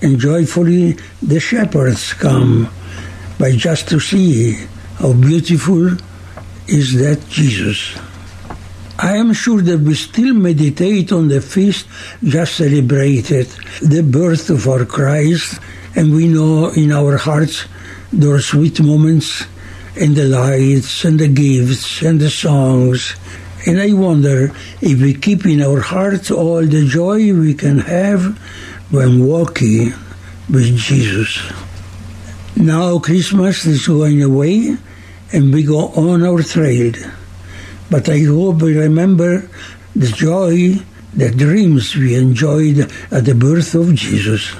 and 0.00 0.18
joyfully 0.18 0.96
the 1.22 1.40
shepherds 1.40 2.14
come 2.14 2.68
by 3.38 3.52
just 3.52 3.88
to 3.88 4.00
see 4.00 4.54
how 4.98 5.12
beautiful 5.12 5.90
is 6.68 6.98
that 6.98 7.28
Jesus. 7.28 7.98
I 8.98 9.16
am 9.16 9.34
sure 9.34 9.60
that 9.60 9.80
we 9.80 9.94
still 9.94 10.32
meditate 10.32 11.12
on 11.12 11.28
the 11.28 11.42
feast 11.42 11.86
just 12.24 12.56
celebrated, 12.56 13.46
the 13.82 14.02
birth 14.02 14.48
of 14.48 14.66
our 14.66 14.86
Christ, 14.86 15.60
and 15.94 16.14
we 16.14 16.28
know 16.28 16.70
in 16.70 16.92
our 16.92 17.18
hearts 17.18 17.66
those 18.10 18.46
sweet 18.46 18.80
moments 18.80 19.44
and 19.96 20.14
the 20.14 20.24
lights 20.24 21.04
and 21.04 21.18
the 21.18 21.28
gifts 21.28 22.02
and 22.02 22.20
the 22.20 22.30
songs. 22.30 23.16
And 23.66 23.80
I 23.80 23.92
wonder 23.92 24.52
if 24.80 25.00
we 25.00 25.14
keep 25.14 25.44
in 25.46 25.62
our 25.62 25.80
hearts 25.80 26.30
all 26.30 26.62
the 26.62 26.86
joy 26.86 27.32
we 27.32 27.54
can 27.54 27.80
have 27.80 28.38
when 28.90 29.26
walking 29.26 29.92
with 30.48 30.76
Jesus. 30.76 31.40
Now 32.56 32.98
Christmas 32.98 33.66
is 33.66 33.86
going 33.86 34.22
away 34.22 34.76
and 35.32 35.52
we 35.52 35.64
go 35.64 35.88
on 35.88 36.24
our 36.24 36.42
trail. 36.42 36.92
But 37.90 38.08
I 38.08 38.20
hope 38.20 38.62
we 38.62 38.76
remember 38.76 39.48
the 39.94 40.08
joy, 40.08 40.82
the 41.14 41.30
dreams 41.30 41.96
we 41.96 42.14
enjoyed 42.14 42.90
at 43.10 43.24
the 43.24 43.34
birth 43.34 43.74
of 43.74 43.94
Jesus. 43.94 44.54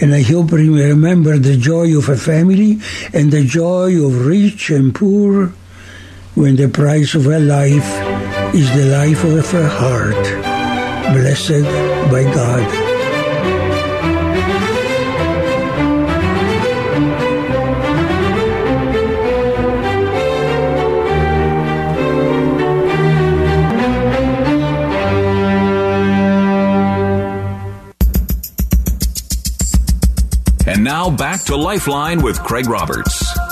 And 0.00 0.14
I 0.14 0.22
hope 0.22 0.50
we 0.52 0.68
remember 0.68 1.38
the 1.38 1.56
joy 1.56 1.96
of 1.96 2.08
a 2.08 2.16
family 2.16 2.80
and 3.12 3.30
the 3.30 3.44
joy 3.44 4.04
of 4.04 4.26
rich 4.26 4.70
and 4.70 4.94
poor 4.94 5.52
when 6.34 6.56
the 6.56 6.68
price 6.68 7.14
of 7.14 7.26
a 7.26 7.38
life 7.38 7.88
is 8.54 8.68
the 8.74 8.86
life 8.86 9.22
of 9.24 9.54
a 9.54 9.68
heart 9.68 10.24
blessed 11.14 11.62
by 12.10 12.24
God. 12.24 12.83
To 31.54 31.60
Lifeline 31.60 32.20
with 32.20 32.42
Craig 32.42 32.68
Roberts. 32.68 33.43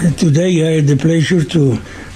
Today 0.00 0.66
I 0.66 0.76
had 0.76 0.86
the 0.86 0.96
pleasure 0.96 1.44
to 1.44 1.72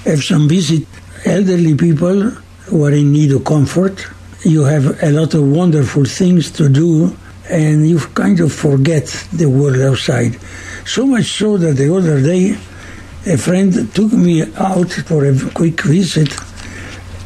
have 0.09 0.23
some 0.23 0.49
visit 0.49 0.87
elderly 1.23 1.75
people 1.75 2.31
who 2.69 2.83
are 2.83 2.91
in 2.91 3.11
need 3.11 3.31
of 3.31 3.45
comfort. 3.45 4.07
You 4.43 4.63
have 4.63 5.03
a 5.03 5.11
lot 5.11 5.35
of 5.35 5.47
wonderful 5.47 6.05
things 6.05 6.49
to 6.51 6.67
do 6.67 7.15
and 7.47 7.87
you 7.87 7.99
kind 7.99 8.39
of 8.39 8.51
forget 8.51 9.05
the 9.31 9.45
world 9.45 9.79
outside. 9.81 10.39
So 10.85 11.05
much 11.05 11.25
so 11.25 11.57
that 11.57 11.73
the 11.73 11.93
other 11.93 12.23
day 12.23 12.57
a 13.27 13.37
friend 13.37 13.71
took 13.93 14.13
me 14.13 14.41
out 14.55 14.91
for 14.91 15.25
a 15.25 15.37
quick 15.53 15.81
visit 15.81 16.33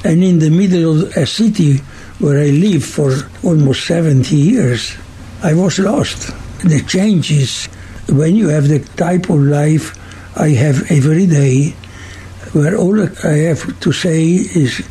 and 0.03 0.21
in 0.21 0.39
the 0.39 0.49
middle 0.49 1.03
of 1.03 1.15
a 1.15 1.25
city 1.25 1.77
where 2.19 2.37
I 2.37 2.49
lived 2.49 2.83
for 2.83 3.15
almost 3.45 3.87
70 3.87 4.35
years, 4.35 4.93
I 5.41 5.53
was 5.53 5.79
lost. 5.79 6.33
The 6.59 6.83
changes 6.85 7.67
when 8.09 8.35
you 8.35 8.49
have 8.49 8.67
the 8.67 8.79
type 8.97 9.29
of 9.29 9.39
life 9.39 9.95
I 10.35 10.49
have 10.49 10.91
every 10.91 11.25
day, 11.25 11.71
where 12.53 12.77
all 12.77 13.01
I 13.01 13.49
have 13.49 13.79
to 13.79 13.91
say 13.91 14.25
is 14.25 14.81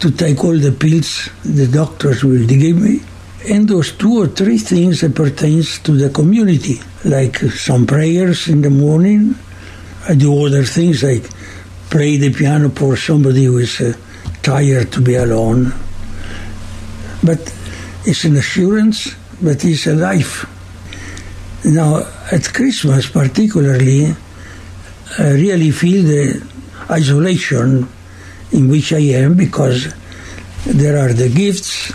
to 0.00 0.10
take 0.10 0.44
all 0.44 0.58
the 0.58 0.72
pills 0.72 1.30
the 1.42 1.66
doctors 1.66 2.22
will 2.22 2.46
give 2.46 2.76
me, 2.76 3.00
and 3.48 3.68
those 3.68 3.92
two 3.92 4.22
or 4.22 4.26
three 4.26 4.58
things 4.58 5.00
that 5.00 5.14
pertains 5.14 5.78
to 5.80 5.92
the 5.92 6.10
community, 6.10 6.80
like 7.04 7.38
some 7.38 7.86
prayers 7.86 8.48
in 8.48 8.62
the 8.62 8.70
morning. 8.70 9.34
I 10.08 10.14
do 10.14 10.46
other 10.46 10.64
things 10.64 11.02
like 11.02 11.24
play 11.90 12.16
the 12.16 12.32
piano 12.32 12.70
for 12.70 12.96
somebody 12.96 13.44
who 13.44 13.58
is 13.58 13.80
uh, 13.80 13.94
tired 14.42 14.92
to 14.92 15.00
be 15.00 15.14
alone. 15.14 15.72
But 17.24 17.40
it's 18.04 18.24
an 18.24 18.36
assurance, 18.36 19.14
but 19.42 19.64
it's 19.64 19.86
a 19.86 19.94
life. 19.94 20.46
Now, 21.64 22.06
at 22.30 22.52
Christmas 22.54 23.10
particularly, 23.10 24.14
I 25.18 25.30
really 25.32 25.70
feel 25.70 26.02
the 26.02 26.42
isolation 26.90 27.88
in 28.52 28.68
which 28.68 28.92
I 28.92 28.98
am 29.22 29.34
because 29.34 29.94
there 30.66 30.98
are 30.98 31.12
the 31.12 31.28
gifts, 31.28 31.92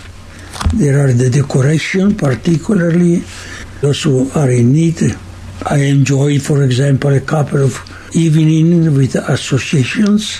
there 0.74 1.04
are 1.04 1.12
the 1.12 1.28
decoration, 1.28 2.16
particularly 2.16 3.22
those 3.80 4.02
who 4.02 4.30
are 4.34 4.50
in 4.50 4.72
need. 4.72 5.00
I 5.66 5.76
enjoy, 5.76 6.38
for 6.38 6.62
example, 6.62 7.12
a 7.12 7.20
couple 7.20 7.62
of 7.62 7.78
evenings 8.14 8.88
with 8.96 9.14
associations 9.14 10.38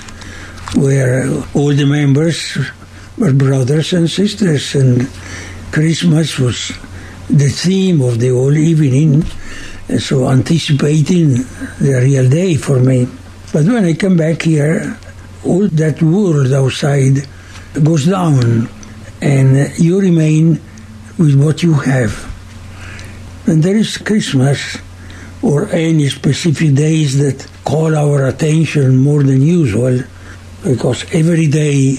where 0.75 1.29
all 1.55 1.75
the 1.75 1.85
members 1.85 2.57
were 3.19 3.33
brothers 3.33 3.93
and 3.93 4.11
sisters, 4.11 4.75
and 4.75 5.09
Christmas 5.71 6.39
was 6.39 6.73
the 7.29 7.49
theme 7.49 8.01
of 8.01 8.19
the 8.19 8.31
whole 8.31 8.57
evening, 8.57 9.25
so 9.99 10.29
anticipating 10.29 11.35
the 11.81 12.01
real 12.03 12.29
day 12.29 12.57
for 12.57 12.81
me. 12.81 13.07
But 13.53 13.67
when 13.67 13.85
I 13.85 13.95
come 13.95 14.17
back 14.17 14.43
here, 14.43 14.99
all 15.45 15.69
that 15.69 16.03
world 16.03 16.53
outside 16.53 17.27
goes 17.83 18.07
down, 18.07 18.69
and 19.21 19.79
you 19.79 20.01
remain 20.01 20.61
with 21.19 21.35
what 21.43 21.63
you 21.63 21.75
have. 21.75 22.31
And 23.47 23.63
there 23.63 23.77
is 23.77 23.99
Christmas 23.99 24.79
or 25.43 25.69
any 25.71 26.09
specific 26.09 26.75
days 26.75 27.19
that 27.19 27.47
call 27.65 27.97
our 27.97 28.27
attention 28.29 28.97
more 28.99 29.23
than 29.23 29.43
usual 29.43 30.01
because 30.63 31.05
every 31.13 31.49
day 31.49 31.99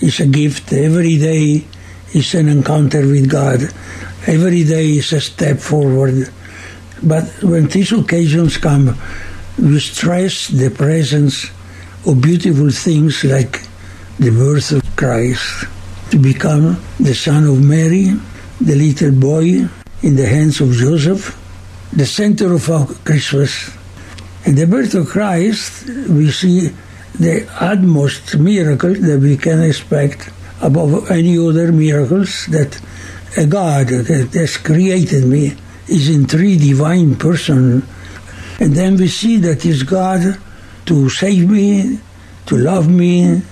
is 0.00 0.20
a 0.20 0.26
gift, 0.26 0.72
every 0.72 1.18
day 1.18 1.64
is 2.14 2.34
an 2.34 2.48
encounter 2.48 3.00
with 3.00 3.28
God, 3.28 3.62
every 4.26 4.64
day 4.64 4.98
is 4.98 5.12
a 5.12 5.20
step 5.20 5.58
forward. 5.58 6.32
But 7.02 7.24
when 7.42 7.68
these 7.68 7.92
occasions 7.92 8.56
come, 8.56 8.96
we 9.58 9.78
stress 9.80 10.48
the 10.48 10.70
presence 10.70 11.50
of 12.06 12.20
beautiful 12.20 12.70
things 12.70 13.24
like 13.24 13.62
the 14.18 14.30
birth 14.30 14.72
of 14.72 14.82
Christ, 14.96 15.66
to 16.10 16.18
become 16.18 16.80
the 16.98 17.14
son 17.14 17.44
of 17.44 17.62
Mary, 17.62 18.12
the 18.60 18.74
little 18.74 19.12
boy 19.12 19.68
in 20.02 20.16
the 20.16 20.26
hands 20.26 20.60
of 20.60 20.72
Joseph, 20.72 21.38
the 21.92 22.06
center 22.06 22.52
of 22.54 22.68
our 22.70 22.86
Christmas. 23.04 23.70
In 24.44 24.54
the 24.54 24.66
birth 24.66 24.94
of 24.94 25.08
Christ, 25.08 25.86
we 26.08 26.30
see 26.30 26.70
the 27.18 27.48
utmost 27.60 28.36
miracle 28.36 28.94
that 28.94 29.20
we 29.20 29.36
can 29.36 29.62
expect 29.62 30.30
above 30.60 31.10
any 31.10 31.38
other 31.38 31.70
miracles 31.72 32.46
that 32.46 32.80
a 33.36 33.46
God 33.46 33.88
that 33.88 34.30
has 34.34 34.56
created 34.56 35.24
me 35.24 35.54
is 35.88 36.08
in 36.08 36.26
three 36.26 36.56
divine 36.56 37.16
person. 37.16 37.86
And 38.60 38.74
then 38.74 38.96
we 38.96 39.08
see 39.08 39.36
that 39.38 39.64
is 39.64 39.82
God 39.82 40.38
to 40.86 41.08
save 41.08 41.48
me, 41.48 41.98
to 42.46 42.56
love 42.56 42.88
me, 42.88 43.42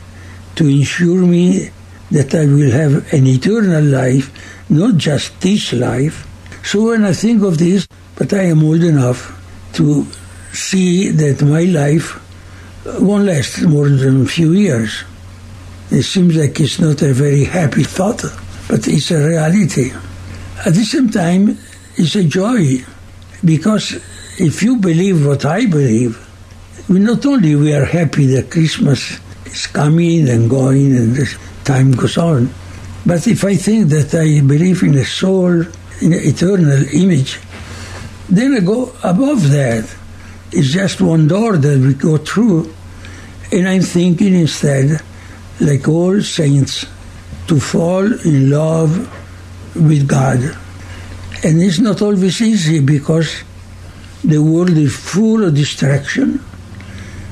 to 0.57 0.67
ensure 0.67 1.25
me 1.27 1.71
that 2.11 2.35
I 2.35 2.47
will 2.47 2.71
have 2.71 3.13
an 3.13 3.27
eternal 3.27 3.85
life, 3.85 4.31
not 4.71 4.97
just 4.97 5.41
this 5.41 5.73
life. 5.73 6.27
So 6.65 6.87
when 6.87 7.05
I 7.05 7.13
think 7.13 7.43
of 7.43 7.59
this, 7.59 7.87
but 8.17 8.33
I 8.33 8.45
am 8.45 8.65
old 8.65 8.83
enough 8.83 9.33
to 9.75 10.07
see 10.53 11.11
that 11.11 11.43
my 11.43 11.65
life 11.65 12.23
won't 13.01 13.25
last 13.25 13.63
more 13.63 13.89
than 13.89 14.23
a 14.23 14.27
few 14.27 14.53
years. 14.53 15.05
It 15.91 16.03
seems 16.03 16.37
like 16.37 16.59
it's 16.59 16.81
not 16.81 17.03
a 17.03 17.13
very 17.13 17.45
happy 17.45 17.85
thought, 17.85 18.23
but 18.69 18.89
it's 18.89 19.11
a 19.11 19.29
reality. 19.29 19.93
At 20.65 20.75
the 20.75 20.85
same 20.85 21.11
time, 21.11 21.59
it's 21.97 22.15
a 22.15 22.25
joy 22.25 22.79
because 23.45 23.95
if 24.39 24.63
you 24.63 24.77
believe 24.77 25.27
what 25.27 25.45
I 25.45 25.67
believe, 25.67 26.23
we 26.89 26.99
not 26.99 27.25
only 27.25 27.57
we 27.57 27.75
are 27.75 27.85
happy 27.85 28.27
that 28.27 28.51
Christmas 28.51 29.19
is 29.47 29.67
coming 29.67 30.29
and 30.29 30.49
going 30.51 30.97
and 30.97 31.17
the 31.17 31.39
time 31.65 31.93
goes 31.93 32.19
on, 32.19 32.51
but 33.05 33.27
if 33.27 33.45
I 33.45 33.57
think 33.57 33.89
that 33.89 34.15
I 34.15 34.47
believe 34.47 34.83
in 34.83 34.95
a 34.97 35.05
soul, 35.05 35.63
in 36.03 36.13
an 36.13 36.21
eternal 36.21 36.85
image, 36.93 37.39
then 38.29 38.55
I 38.55 38.61
go 38.61 38.93
above 39.03 39.51
that. 39.51 39.89
It's 40.53 40.69
just 40.69 41.01
one 41.01 41.27
door 41.27 41.57
that 41.57 41.79
we 41.79 41.95
go 41.95 42.19
through, 42.19 42.75
and 43.51 43.69
I'm 43.69 43.83
thinking 43.83 44.35
instead, 44.35 45.01
like 45.61 45.89
all 45.89 46.21
saints, 46.21 46.85
to 47.47 47.59
fall 47.59 48.05
in 48.05 48.51
love 48.51 48.91
with 49.75 50.07
God. 50.07 50.57
And 51.45 51.61
it's 51.63 51.79
not 51.79 52.03
always 52.03 52.41
easy 52.41 52.81
because 52.81 53.43
the 54.25 54.39
world 54.39 54.71
is 54.71 54.97
full 54.97 55.45
of 55.45 55.55
distraction. 55.55 56.41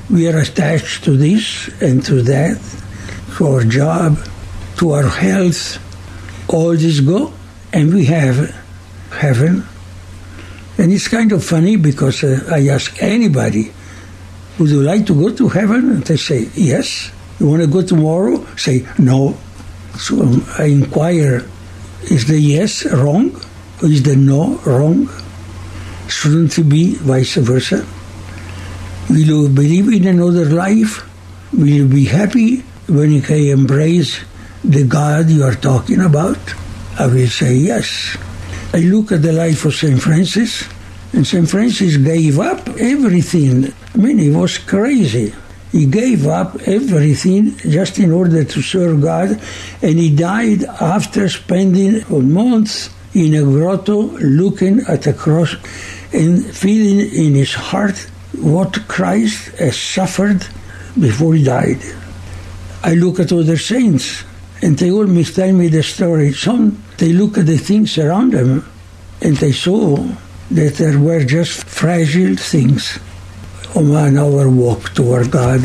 We 0.09 0.27
are 0.29 0.37
attached 0.37 1.03
to 1.05 1.17
this 1.17 1.69
and 1.81 2.05
to 2.05 2.21
that, 2.21 2.61
to 3.37 3.47
our 3.47 3.63
job, 3.63 4.17
to 4.77 4.91
our 4.91 5.07
health. 5.07 5.81
All 6.47 6.75
this 6.77 6.99
go, 6.99 7.33
and 7.73 7.93
we 7.93 8.05
have 8.05 8.53
heaven. 9.11 9.65
And 10.77 10.91
it's 10.91 11.07
kind 11.07 11.31
of 11.31 11.43
funny 11.43 11.75
because 11.75 12.23
uh, 12.23 12.47
I 12.51 12.67
ask 12.67 13.01
anybody, 13.01 13.73
would 14.59 14.69
you 14.69 14.83
like 14.83 15.05
to 15.07 15.15
go 15.15 15.35
to 15.35 15.49
heaven? 15.49 15.89
And 15.89 16.03
they 16.03 16.17
say, 16.17 16.49
yes. 16.53 17.11
You 17.39 17.47
want 17.47 17.61
to 17.63 17.67
go 17.67 17.81
tomorrow? 17.81 18.45
Say, 18.55 18.87
no. 18.97 19.37
So 19.97 20.21
um, 20.21 20.45
I 20.57 20.65
inquire, 20.65 21.43
is 22.03 22.27
the 22.27 22.39
yes 22.39 22.85
wrong? 22.85 23.41
Is 23.83 24.03
the 24.03 24.15
no 24.15 24.55
wrong? 24.65 25.09
Shouldn't 26.07 26.57
it 26.57 26.63
be 26.63 26.95
vice 26.95 27.35
versa? 27.35 27.85
Will 29.09 29.17
you 29.17 29.49
believe 29.49 29.91
in 29.91 30.07
another 30.07 30.45
life? 30.45 31.03
Will 31.51 31.67
you 31.67 31.87
be 31.87 32.05
happy 32.05 32.63
when 32.87 33.11
you 33.11 33.21
can 33.21 33.37
embrace 33.37 34.23
the 34.63 34.85
God 34.85 35.29
you 35.29 35.43
are 35.43 35.55
talking 35.55 35.99
about? 35.99 36.39
I 36.97 37.07
will 37.07 37.27
say 37.27 37.55
yes. 37.55 38.15
I 38.73 38.79
look 38.79 39.11
at 39.11 39.21
the 39.21 39.33
life 39.33 39.65
of 39.65 39.75
St. 39.75 40.01
Francis, 40.01 40.63
and 41.11 41.27
St. 41.27 41.47
Francis 41.47 41.97
gave 41.97 42.39
up 42.39 42.69
everything. 42.79 43.73
I 43.93 43.97
mean, 43.97 44.17
he 44.19 44.31
was 44.31 44.57
crazy. 44.57 45.35
He 45.73 45.85
gave 45.85 46.27
up 46.27 46.55
everything 46.65 47.57
just 47.57 47.99
in 47.99 48.11
order 48.11 48.45
to 48.45 48.61
serve 48.61 49.01
God, 49.01 49.39
and 49.81 49.99
he 49.99 50.15
died 50.15 50.63
after 50.63 51.27
spending 51.27 52.03
months 52.31 52.89
in 53.15 53.33
a 53.33 53.43
grotto 53.43 54.01
looking 54.19 54.81
at 54.87 55.07
a 55.07 55.13
cross 55.13 55.55
and 56.13 56.45
feeling 56.45 56.99
in 56.99 57.33
his 57.33 57.53
heart 57.53 57.97
what 58.33 58.87
Christ 58.87 59.55
has 59.57 59.77
suffered 59.79 60.45
before 60.99 61.33
he 61.33 61.43
died. 61.43 61.79
I 62.83 62.93
look 62.93 63.19
at 63.19 63.31
other 63.31 63.57
saints, 63.57 64.23
and 64.61 64.77
they 64.77 64.91
always 64.91 65.33
tell 65.33 65.51
me 65.51 65.69
the 65.69 65.81
story. 65.81 66.33
Some, 66.33 66.83
they 66.97 67.13
look 67.13 67.37
at 67.37 67.45
the 67.45 67.57
things 67.57 67.97
around 67.97 68.33
them, 68.33 68.65
and 69.21 69.37
they 69.37 69.53
saw 69.53 69.95
that 70.51 70.75
there 70.75 70.99
were 70.99 71.23
just 71.23 71.63
fragile 71.63 72.35
things 72.35 72.99
on 73.75 74.17
our 74.17 74.49
walk 74.49 74.93
toward 74.93 75.31
God. 75.31 75.61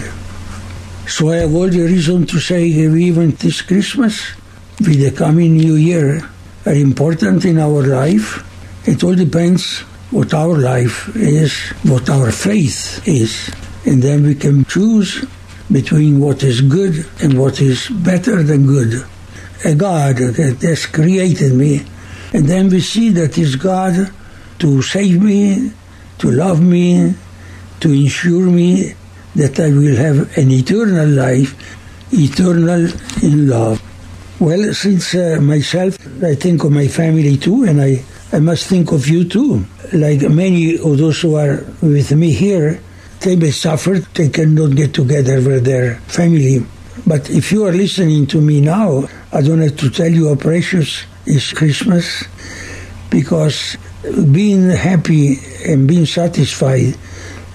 So 1.07 1.30
I 1.30 1.36
have 1.36 1.55
all 1.55 1.68
the 1.68 1.82
reason 1.82 2.26
to 2.26 2.38
say 2.38 2.66
even 2.66 3.32
this 3.32 3.62
Christmas, 3.62 4.22
with 4.80 5.01
the 5.01 5.11
coming 5.11 5.57
New 5.57 5.74
Year, 5.74 6.28
are 6.66 6.74
important 6.74 7.44
in 7.44 7.58
our 7.58 7.82
life. 7.82 8.46
It 8.86 9.02
all 9.04 9.14
depends 9.14 9.80
what 10.11 10.34
our 10.34 10.58
life 10.58 11.14
is, 11.16 11.56
what 11.84 12.08
our 12.11 12.32
faith 12.32 13.06
is. 13.06 13.50
And 13.86 14.02
then 14.02 14.24
we 14.24 14.34
can 14.34 14.64
choose 14.64 15.24
between 15.70 16.20
what 16.20 16.42
is 16.42 16.61
good 16.61 17.06
and 17.22 17.38
what 17.38 17.61
is 17.61 17.88
better 17.88 18.42
than 18.42 18.66
good. 18.66 19.04
A 19.64 19.74
God 19.74 20.16
that 20.16 20.58
has 20.62 20.86
created 20.86 21.54
me. 21.54 21.82
And 22.32 22.46
then 22.46 22.68
we 22.68 22.80
see 22.80 23.11
that 23.11 23.38
is 23.38 23.56
God 23.56 24.12
to 24.58 24.82
save 24.82 25.22
me, 25.22 25.72
to 26.18 26.30
love 26.30 26.61
me, 26.61 27.14
to 27.80 27.92
ensure 27.92 28.46
me 28.46 28.94
that 29.34 29.58
I 29.61 29.70
will 29.70 29.96
have 29.96 30.36
an 30.36 30.50
eternal 30.50 31.08
life, 31.08 31.54
eternal 32.12 32.88
in 33.22 33.48
love. 33.48 33.80
Well, 34.41 34.72
since 34.72 35.14
uh, 35.14 35.38
myself, 35.38 35.99
I 36.24 36.34
think 36.34 36.64
of 36.64 36.72
my 36.72 36.88
family 36.88 37.36
too, 37.36 37.64
and 37.64 37.78
I, 37.78 38.03
I 38.32 38.38
must 38.38 38.68
think 38.68 38.91
of 38.91 39.07
you 39.07 39.28
too. 39.28 39.66
Like 39.93 40.22
many 40.22 40.78
of 40.78 40.97
those 40.97 41.20
who 41.20 41.34
are 41.34 41.62
with 41.82 42.11
me 42.12 42.32
here, 42.32 42.80
they 43.20 43.36
may 43.36 43.51
suffer, 43.51 43.99
they 44.14 44.30
cannot 44.30 44.76
get 44.76 44.95
together 44.95 45.43
with 45.43 45.66
their 45.66 45.97
family. 46.09 46.64
But 47.07 47.28
if 47.28 47.53
you 47.53 47.66
are 47.66 47.72
listening 47.72 48.26
to 48.28 48.41
me 48.41 48.62
now, 48.62 49.11
I 49.30 49.43
don't 49.43 49.61
have 49.61 49.76
to 49.76 49.91
tell 49.91 50.11
you 50.11 50.28
how 50.28 50.36
precious 50.36 51.05
is 51.26 51.53
Christmas, 51.53 52.24
because 53.11 53.76
being 54.32 54.70
happy 54.70 55.36
and 55.66 55.86
being 55.86 56.07
satisfied, 56.07 56.97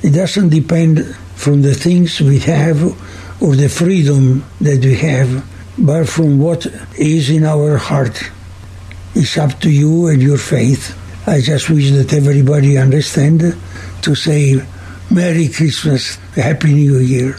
it 0.03 0.11
doesn't 0.11 0.49
depend 0.49 1.03
from 1.33 1.63
the 1.63 1.73
things 1.73 2.21
we 2.21 2.37
have 2.41 2.83
or 3.41 3.55
the 3.55 3.69
freedom 3.69 4.45
that 4.61 4.85
we 4.85 4.93
have, 4.97 5.43
but 5.77 6.07
from 6.07 6.39
what 6.39 6.65
is 6.97 7.29
in 7.29 7.43
our 7.43 7.77
heart. 7.77 8.31
It's 9.13 9.37
up 9.37 9.59
to 9.61 9.69
you 9.69 10.07
and 10.07 10.21
your 10.21 10.37
faith. 10.37 10.97
I 11.27 11.41
just 11.41 11.69
wish 11.69 11.91
that 11.91 12.13
everybody 12.13 12.77
understand 12.77 13.41
to 14.01 14.15
say 14.15 14.61
Merry 15.09 15.47
Christmas, 15.49 16.15
Happy 16.35 16.73
New 16.73 16.99
Year. 16.99 17.35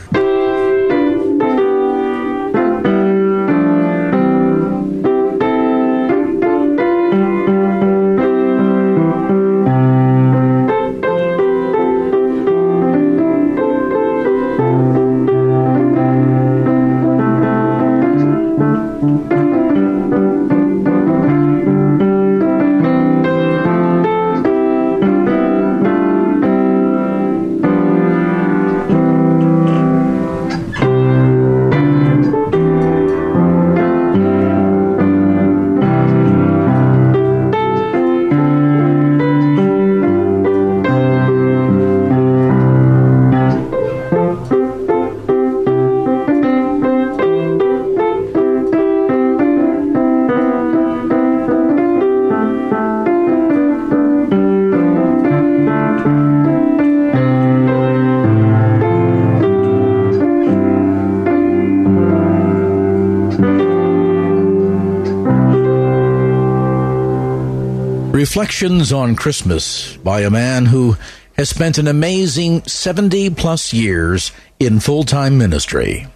Reflections 68.37 68.93
on 68.93 69.17
Christmas 69.17 69.97
by 69.97 70.21
a 70.21 70.29
man 70.29 70.67
who 70.67 70.99
has 71.39 71.49
spent 71.49 71.79
an 71.79 71.89
amazing 71.89 72.63
70 72.65 73.31
plus 73.31 73.73
years 73.73 74.31
in 74.61 74.79
full 74.79 75.05
time 75.05 75.39
ministry. 75.39 76.07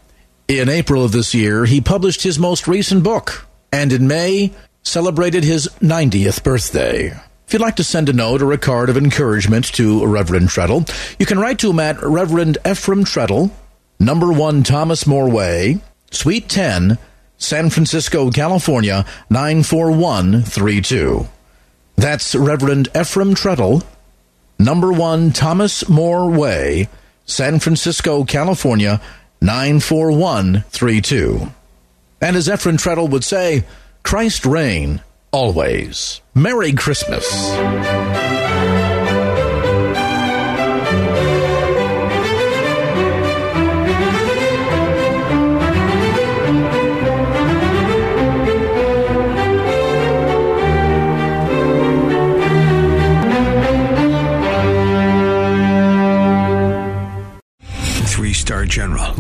In 0.47 0.69
April 0.69 1.03
of 1.03 1.13
this 1.13 1.35
year, 1.35 1.65
he 1.65 1.81
published 1.81 2.23
his 2.23 2.39
most 2.39 2.69
recent 2.69 3.03
book, 3.03 3.47
and 3.73 3.91
in 3.91 4.07
May, 4.07 4.53
celebrated 4.83 5.45
his 5.45 5.67
90th 5.81 6.45
birthday. 6.45 7.07
If 7.47 7.55
you'd 7.55 7.63
like 7.63 7.77
to 7.77 7.85
send 7.85 8.11
a 8.11 8.13
note 8.13 8.43
or 8.43 8.53
a 8.53 8.59
card 8.59 8.91
of 8.91 8.99
encouragement 8.99 9.65
to 9.77 10.05
Reverend 10.05 10.51
Treadle, 10.51 10.85
you 11.19 11.25
can 11.25 11.39
write 11.39 11.59
to 11.61 11.71
him 11.71 11.81
at 11.81 12.03
Reverend 12.03 12.59
Ephraim 12.67 13.05
Treadle, 13.05 13.51
number 13.99 14.31
1 14.31 14.63
Thomas 14.63 15.07
More 15.07 15.31
Way, 15.31 15.79
Suite 16.11 16.51
10, 16.51 16.99
San 17.39 17.71
Francisco, 17.71 18.31
California 18.31 19.07
94132. 19.31 21.27
That's 22.01 22.35
Reverend 22.35 22.89
Ephraim 22.99 23.35
Treadle, 23.35 23.83
number 24.59 24.91
1 24.91 25.33
Thomas 25.33 25.87
More 25.87 26.31
Way, 26.31 26.89
San 27.27 27.59
Francisco, 27.59 28.25
California 28.25 29.03
94132. 29.43 31.53
And 32.23 32.37
as 32.37 32.49
Ephraim 32.49 32.79
Treadle 32.79 33.09
would 33.09 33.23
say, 33.23 33.65
Christ 34.03 34.47
reign 34.47 35.03
always. 35.31 36.23
Merry 36.35 36.73
Christmas. 36.73 37.27